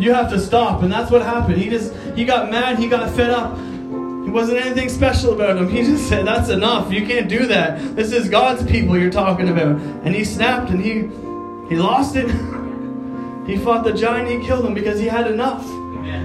You 0.00 0.14
have 0.14 0.30
to 0.30 0.40
stop. 0.40 0.82
And 0.82 0.90
that's 0.90 1.10
what 1.10 1.20
happened. 1.20 1.58
He 1.58 1.68
just, 1.68 1.94
he 2.16 2.24
got 2.24 2.50
mad. 2.50 2.78
He 2.78 2.88
got 2.88 3.10
fed 3.14 3.30
up. 3.30 3.58
He 3.58 4.30
wasn't 4.30 4.58
anything 4.64 4.88
special 4.88 5.34
about 5.34 5.58
him. 5.58 5.68
He 5.72 5.82
just 5.82 6.08
said, 6.08 6.26
That's 6.26 6.48
enough. 6.48 6.90
You 6.90 7.06
can't 7.06 7.28
do 7.28 7.46
that. 7.48 7.94
This 7.94 8.10
is 8.10 8.30
God's 8.30 8.64
people 8.70 8.98
you're 8.98 9.10
talking 9.12 9.50
about. 9.50 9.76
And 10.04 10.14
he 10.14 10.24
snapped 10.24 10.70
and 10.70 10.82
he 10.82 11.10
he 11.68 11.76
lost 11.78 12.16
it. 12.16 12.28
he 13.46 13.58
fought 13.58 13.84
the 13.84 13.92
giant, 13.92 14.30
he 14.30 14.46
killed 14.46 14.64
him 14.64 14.72
because 14.72 14.98
he 14.98 15.06
had 15.06 15.30
enough. 15.30 15.66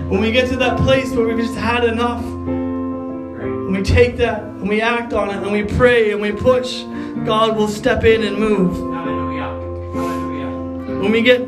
When 0.10 0.22
we 0.22 0.32
get 0.32 0.50
to 0.50 0.58
that 0.58 0.78
place 0.80 1.12
where 1.12 1.28
we've 1.28 1.38
just 1.38 1.56
had 1.56 1.84
enough, 1.84 2.24
and 2.24 3.76
we 3.76 3.84
take 3.84 4.16
that 4.18 4.42
and 4.42 4.70
we 4.70 4.82
act 4.82 5.12
on 5.12 5.30
it 5.30 5.44
and 5.44 5.52
we 5.52 5.64
pray 5.64 6.12
and 6.12 6.22
we 6.22 6.32
push, 6.32 6.84
God 7.26 7.58
will 7.58 7.68
step 7.68 8.06
in 8.06 8.24
and 8.24 8.38
move. 8.38 8.78
Hallelujah. 8.94 9.50
when 11.02 11.12
we 11.12 11.22
get 11.22 11.40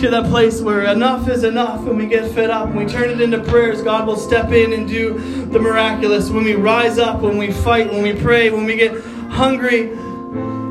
to 0.00 0.10
that 0.10 0.26
place 0.26 0.60
where 0.60 0.84
enough 0.84 1.28
is 1.28 1.44
enough 1.44 1.80
and 1.86 1.96
we 1.96 2.06
get 2.06 2.30
fed 2.34 2.50
up 2.50 2.66
and 2.66 2.76
we 2.76 2.84
turn 2.84 3.08
it 3.08 3.20
into 3.20 3.42
prayers, 3.42 3.80
God 3.80 4.06
will 4.06 4.16
step 4.16 4.50
in 4.50 4.74
and 4.74 4.86
do 4.86 5.18
the 5.46 5.58
miraculous. 5.58 6.28
When 6.28 6.44
we 6.44 6.54
rise 6.54 6.98
up, 6.98 7.20
when 7.22 7.38
we 7.38 7.50
fight, 7.50 7.90
when 7.90 8.02
we 8.02 8.12
pray, 8.12 8.50
when 8.50 8.64
we 8.64 8.76
get 8.76 9.02
hungry. 9.30 9.94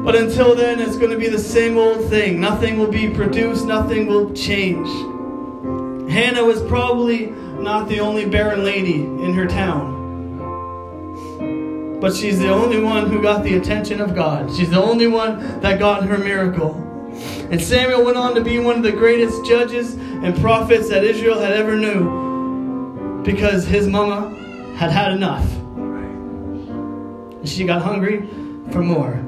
But 0.04 0.15
until 0.15 0.54
then, 0.56 0.80
it's 0.80 0.97
going 0.97 1.12
to 1.12 1.17
be 1.17 1.30
the 1.30 1.39
same 1.39 1.78
old 1.78 2.10
thing. 2.10 2.39
Nothing 2.39 2.78
will 2.78 2.91
be 2.91 3.10
produced, 3.10 3.65
nothing 3.65 4.06
will 4.06 4.34
change. 4.34 4.88
Hannah 6.12 6.43
was 6.43 6.62
probably 6.63 7.28
not 7.28 7.88
the 7.88 8.02
only 8.02 8.26
barren 8.26 8.65
lady 8.65 8.95
in 8.95 9.34
her 9.34 9.47
town. 9.47 10.00
But 12.02 12.13
she's 12.13 12.38
the 12.38 12.50
only 12.50 12.82
one 12.82 13.10
who 13.10 13.21
got 13.21 13.43
the 13.43 13.56
attention 13.56 14.02
of 14.02 14.13
God. 14.13 14.54
She's 14.54 14.69
the 14.69 14.82
only 14.82 15.08
one 15.08 15.62
that 15.62 15.80
got 15.80 16.04
her 16.04 16.17
miracle. 16.17 16.76
And 17.50 17.62
Samuel 17.62 18.04
went 18.04 18.17
on 18.17 18.36
to 18.36 18.41
be 18.41 18.60
one 18.60 18.76
of 18.76 18.84
the 18.84 18.91
greatest 18.91 19.45
judges 19.45 19.93
and 19.93 20.38
prophets 20.41 20.89
that 20.89 21.06
Israel 21.06 21.39
had 21.39 21.54
ever 21.54 21.78
knew 21.78 23.24
because 23.24 23.65
his 23.65 23.88
mama 23.88 24.36
had 24.76 24.91
had 24.91 25.13
enough. 25.13 25.50
And 27.38 27.47
she 27.47 27.63
got 27.63 27.82
hungry 27.82 28.28
for 28.71 28.82
more. 28.82 29.24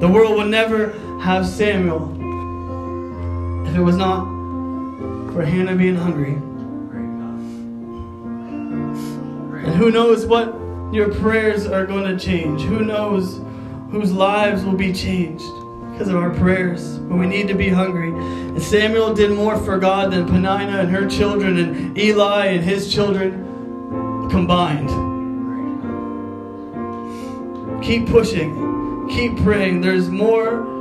The 0.00 0.08
world 0.08 0.36
would 0.36 0.48
never 0.48 0.92
have 1.20 1.46
Samuel 1.46 2.12
if 3.68 3.74
it 3.74 3.80
was 3.80 3.96
not 3.96 4.37
for 5.38 5.44
Hannah 5.44 5.76
being 5.76 5.94
hungry. 5.94 6.32
And 9.62 9.72
who 9.76 9.92
knows 9.92 10.26
what 10.26 10.48
your 10.92 11.14
prayers 11.14 11.64
are 11.64 11.86
going 11.86 12.06
to 12.06 12.18
change? 12.18 12.62
Who 12.62 12.80
knows 12.80 13.40
whose 13.92 14.10
lives 14.10 14.64
will 14.64 14.74
be 14.74 14.92
changed 14.92 15.44
because 15.92 16.08
of 16.08 16.16
our 16.16 16.30
prayers? 16.30 16.98
But 16.98 17.18
we 17.18 17.28
need 17.28 17.46
to 17.46 17.54
be 17.54 17.68
hungry. 17.68 18.08
And 18.08 18.60
Samuel 18.60 19.14
did 19.14 19.30
more 19.30 19.56
for 19.56 19.78
God 19.78 20.10
than 20.10 20.26
Penina 20.26 20.80
and 20.80 20.90
her 20.90 21.08
children 21.08 21.56
and 21.56 21.96
Eli 21.96 22.46
and 22.46 22.64
his 22.64 22.92
children 22.92 24.28
combined. 24.30 24.88
Keep 27.84 28.08
pushing. 28.08 29.06
Keep 29.08 29.36
praying. 29.44 29.82
There's 29.82 30.08
more 30.08 30.77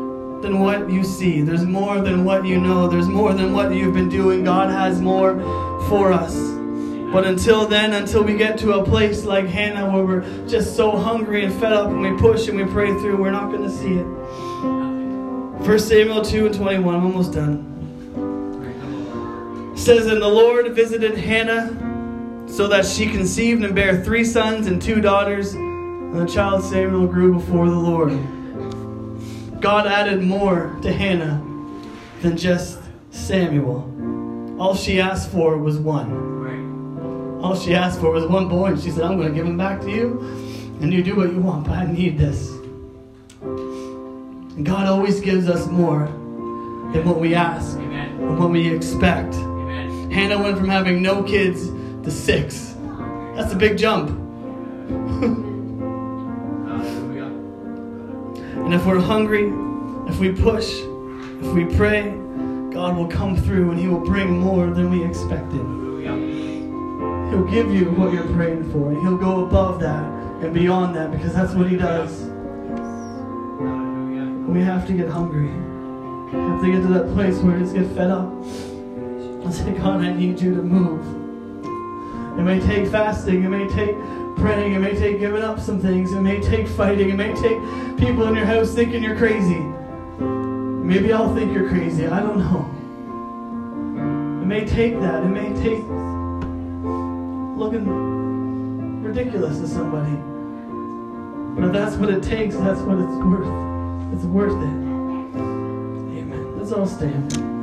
than 0.48 0.60
what 0.60 0.90
you 0.90 1.04
see. 1.04 1.42
There's 1.42 1.66
more 1.66 2.00
than 2.00 2.24
what 2.24 2.46
you 2.46 2.58
know. 2.58 2.88
There's 2.88 3.08
more 3.08 3.34
than 3.34 3.52
what 3.52 3.74
you've 3.74 3.94
been 3.94 4.08
doing. 4.08 4.46
God 4.46 4.70
has 4.70 5.02
more 5.02 5.38
for 5.90 6.14
us. 6.14 6.38
But 7.12 7.26
until 7.26 7.68
then, 7.68 7.92
until 7.94 8.24
we 8.24 8.38
get 8.38 8.58
to 8.60 8.76
a 8.76 8.84
place 8.84 9.26
like 9.26 9.46
Hannah 9.48 9.92
where 9.92 10.06
we're 10.06 10.48
just 10.48 10.78
so 10.78 10.92
hungry 10.92 11.44
and 11.44 11.54
fed 11.60 11.74
up 11.74 11.90
and 11.90 12.02
we 12.02 12.18
push 12.18 12.48
and 12.48 12.58
we 12.58 12.64
pray 12.64 12.88
through, 12.88 13.18
we're 13.18 13.32
not 13.32 13.52
going 13.52 13.64
to 13.64 13.70
see 13.70 13.96
it. 13.96 14.06
1 15.68 15.80
Samuel 15.80 16.22
2 16.22 16.46
and 16.46 16.56
21, 16.56 16.96
I'm 16.96 17.06
almost 17.06 17.34
done. 17.34 17.74
It 19.76 19.80
says, 19.80 20.08
And 20.08 20.22
the 20.22 20.30
Lord 20.30 20.74
visited 20.74 21.18
Hannah 21.18 22.48
so 22.48 22.70
that 22.70 22.86
she 22.86 23.08
conceived 23.08 23.66
and 23.66 23.76
bare 23.76 24.02
three 24.02 24.24
sons 24.24 24.68
and 24.68 24.82
two 24.82 25.02
daughters. 25.02 25.54
And 25.54 26.16
the 26.16 26.26
child 26.26 26.64
Samuel 26.64 27.08
grew 27.08 27.34
before 27.34 27.70
the 27.70 27.76
Lord. 27.76 28.18
God 29.60 29.88
added 29.88 30.22
more 30.22 30.78
to 30.82 30.91
Hannah 30.91 31.43
than 32.22 32.38
just 32.38 32.80
Samuel. 33.12 33.93
All 34.60 34.76
she 34.76 35.00
asked 35.00 35.32
for 35.32 35.58
was 35.58 35.78
one. 35.78 36.38
All 37.41 37.56
she 37.56 37.76
asked 37.76 38.00
for 38.00 38.12
was 38.12 38.26
one 38.26 38.50
boy, 38.50 38.67
and 38.67 38.80
she 38.80 38.89
said, 38.89 39.04
I'm 39.04 39.15
going 39.17 39.30
to 39.30 39.34
give 39.34 39.46
him 39.46 39.58
back 39.58 39.80
to 39.82 39.89
you, 39.91 40.20
and 40.82 40.91
you 40.91 41.04
do 41.04 41.15
what 41.15 41.32
you 41.32 41.39
want, 41.39 41.65
but 41.65 41.74
I 41.78 41.86
need 41.86 42.17
this. 42.17 42.50
And 43.41 44.65
God 44.65 44.88
always 44.88 45.20
gives 45.22 45.48
us 45.48 45.67
more 45.67 46.08
than 46.08 47.06
what 47.06 47.20
we 47.20 47.36
ask 47.36 47.78
Amen. 47.78 48.10
and 48.20 48.39
what 48.39 48.50
we 48.50 48.67
expect. 48.74 49.36
Amen. 49.36 50.10
Hannah 50.10 50.41
went 50.41 50.58
from 50.58 50.67
having 50.67 51.02
no 51.02 51.22
kids 51.22 51.70
to 52.04 52.10
six. 52.10 52.76
That's 53.36 53.54
a 53.54 53.56
big 53.56 53.78
jump. 53.78 54.17
And 58.68 58.74
if 58.74 58.86
we're 58.86 59.00
hungry, 59.00 59.46
if 60.12 60.20
we 60.20 60.34
push, 60.34 60.82
if 61.42 61.54
we 61.54 61.64
pray, 61.78 62.12
God 62.74 62.98
will 62.98 63.08
come 63.08 63.38
through 63.38 63.72
and 63.72 63.80
He 63.80 63.88
will 63.88 64.02
bring 64.02 64.42
more 64.42 64.72
than 64.72 64.90
we 64.90 65.06
expected. 65.06 65.62
He'll 67.32 67.48
give 67.50 67.74
you 67.74 67.92
what 67.92 68.12
you're 68.12 68.28
praying 68.34 68.70
for. 68.74 68.92
and 68.92 69.02
He'll 69.02 69.16
go 69.16 69.46
above 69.46 69.80
that 69.80 70.04
and 70.44 70.54
beyond 70.54 70.98
that 70.98 71.12
because 71.12 71.34
that's 71.34 71.54
what 71.54 71.70
He 71.70 71.78
does. 71.78 72.24
We 74.50 74.60
have 74.64 74.86
to 74.88 74.94
get 74.94 75.08
hungry. 75.08 75.48
We 75.48 76.50
have 76.50 76.62
to 76.62 76.70
get 76.70 76.82
to 76.82 76.90
that 76.90 77.14
place 77.14 77.38
where 77.38 77.56
we 77.56 77.62
just 77.62 77.74
get 77.74 77.88
fed 77.96 78.12
up. 78.12 78.30
And 78.34 79.54
say, 79.54 79.72
God, 79.76 80.02
I 80.02 80.12
need 80.12 80.42
you 80.42 80.54
to 80.54 80.62
move. 80.62 82.38
It 82.38 82.44
may 82.44 82.60
take 82.60 82.90
fasting, 82.90 83.46
it 83.46 83.50
may 83.50 83.66
take 83.70 83.96
praying, 84.38 84.73
it 84.73 84.80
may 84.80 84.95
take 84.95 85.19
giving 85.19 85.43
up 85.43 85.60
some 85.60 85.80
things, 85.80 86.12
it 86.13 86.21
may 86.21 86.39
take 86.41 86.67
fighting, 86.67 87.10
it 87.10 87.15
may 87.15 87.34
take 87.36 87.58
people 87.97 88.28
in 88.28 88.36
your 88.36 88.45
house 88.45 88.73
thinking 88.73 89.04
you're 89.04 89.17
crazy. 89.17 89.60
Maybe 90.19 91.12
I'll 91.12 91.34
think 91.36 91.54
you're 91.54 91.67
crazy, 91.67 92.08
I 92.08 92.21
don't 92.21 92.39
know. 92.39 92.65
It 94.41 94.45
may 94.45 94.65
take 94.65 95.00
that, 95.00 95.23
it 95.23 95.28
may 95.28 95.54
take 95.62 95.84
looking 97.58 99.04
ridiculous 99.04 99.60
to 99.60 99.67
somebody. 99.67 100.15
But 101.56 101.67
if 101.67 101.73
that's 101.73 101.95
what 101.95 102.10
it 102.10 102.23
takes, 102.23 102.56
that's 102.56 102.80
what 102.82 102.97
it's 103.00 103.17
worth. 103.26 104.13
It's 104.13 104.26
worth 104.26 104.54
it. 104.54 104.78
Amen. 106.19 106.58
Let's 106.58 106.71
all 106.71 106.86
stand. 106.86 107.57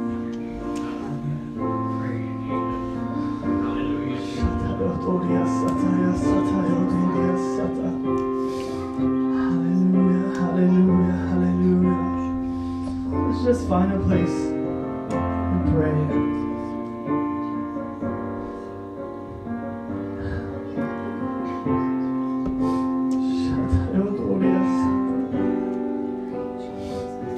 Just 13.44 13.68
find 13.68 13.92
a 13.92 13.98
place 14.00 14.30
and 14.30 15.70
pray. 15.70 15.90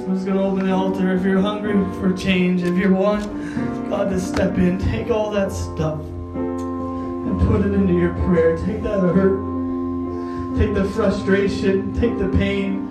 I'm 0.04 0.14
just 0.14 0.26
going 0.26 0.38
to 0.38 0.42
open 0.44 0.66
the 0.66 0.72
altar. 0.72 1.12
If 1.12 1.24
you're 1.24 1.40
hungry 1.40 1.74
for 2.00 2.16
change, 2.16 2.62
if 2.62 2.78
you 2.78 2.94
want 2.94 3.24
God 3.90 4.10
to 4.10 4.20
step 4.20 4.56
in, 4.58 4.78
take 4.78 5.10
all 5.10 5.32
that 5.32 5.50
stuff 5.50 6.00
put 7.46 7.64
it 7.64 7.72
into 7.72 7.92
your 7.94 8.14
prayer. 8.24 8.56
Take 8.58 8.82
that 8.82 9.00
hurt, 9.00 9.38
take 10.58 10.74
the 10.74 10.84
frustration, 10.94 11.92
take 11.94 12.18
the 12.18 12.28
pain, 12.28 12.90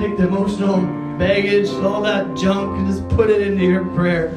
take 0.00 0.16
the 0.16 0.26
emotional 0.26 0.80
baggage, 1.18 1.68
all 1.70 2.02
that 2.02 2.36
junk, 2.36 2.78
and 2.78 2.86
just 2.86 3.08
put 3.08 3.30
it 3.30 3.40
into 3.40 3.64
your 3.64 3.84
prayer. 3.94 4.30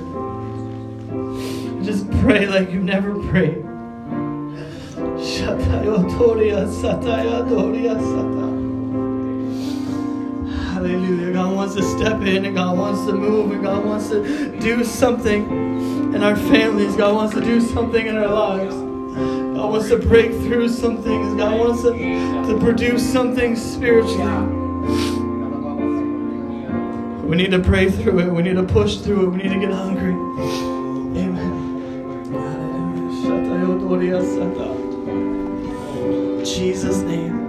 Just 1.84 2.10
pray 2.22 2.46
like 2.46 2.72
you've 2.72 2.84
never 2.84 3.16
prayed. 3.30 3.64
Shatayotoria 5.18 6.68
satayotoria 6.68 7.96
sata. 7.98 8.47
Hallelujah. 10.88 11.34
God 11.34 11.54
wants 11.54 11.76
to 11.76 11.84
step 11.84 12.22
in 12.22 12.46
and 12.46 12.56
God 12.56 12.78
wants 12.78 13.06
to 13.06 13.12
move 13.12 13.52
and 13.52 13.62
God 13.62 13.84
wants 13.84 14.08
to 14.10 14.58
do 14.60 14.86
something 14.86 16.14
in 16.16 16.24
our 16.24 16.38
families. 16.38 16.96
God 16.96 17.14
wants 17.14 17.34
to 17.36 17.42
do 17.42 17.60
something 17.60 18.08
in 18.08 18.16
our 18.16 18.28
lives. 18.28 18.74
God 18.74 19.70
wants 19.70 19.90
to 19.90 19.98
break 19.98 20.32
through 20.32 20.70
some 20.70 21.04
things. 21.04 21.36
God 21.36 21.60
wants 21.60 21.82
to, 21.82 21.92
to 21.92 22.58
produce 22.62 23.04
something 23.12 23.58
spiritually. 23.58 24.24
We 27.24 27.36
need 27.36 27.52
to 27.52 27.60
pray 27.60 27.92
through 27.92 28.20
it. 28.20 28.32
We 28.32 28.44
need 28.44 28.56
to 28.56 28.64
push 28.64 28.98
through 28.98 29.28
it. 29.28 29.30
We 29.32 29.38
need 29.44 29.50
to 29.50 29.60
get 29.60 29.72
hungry. 29.72 30.14
Amen. 30.14 31.66
Jesus' 36.46 36.98
name. 37.00 37.47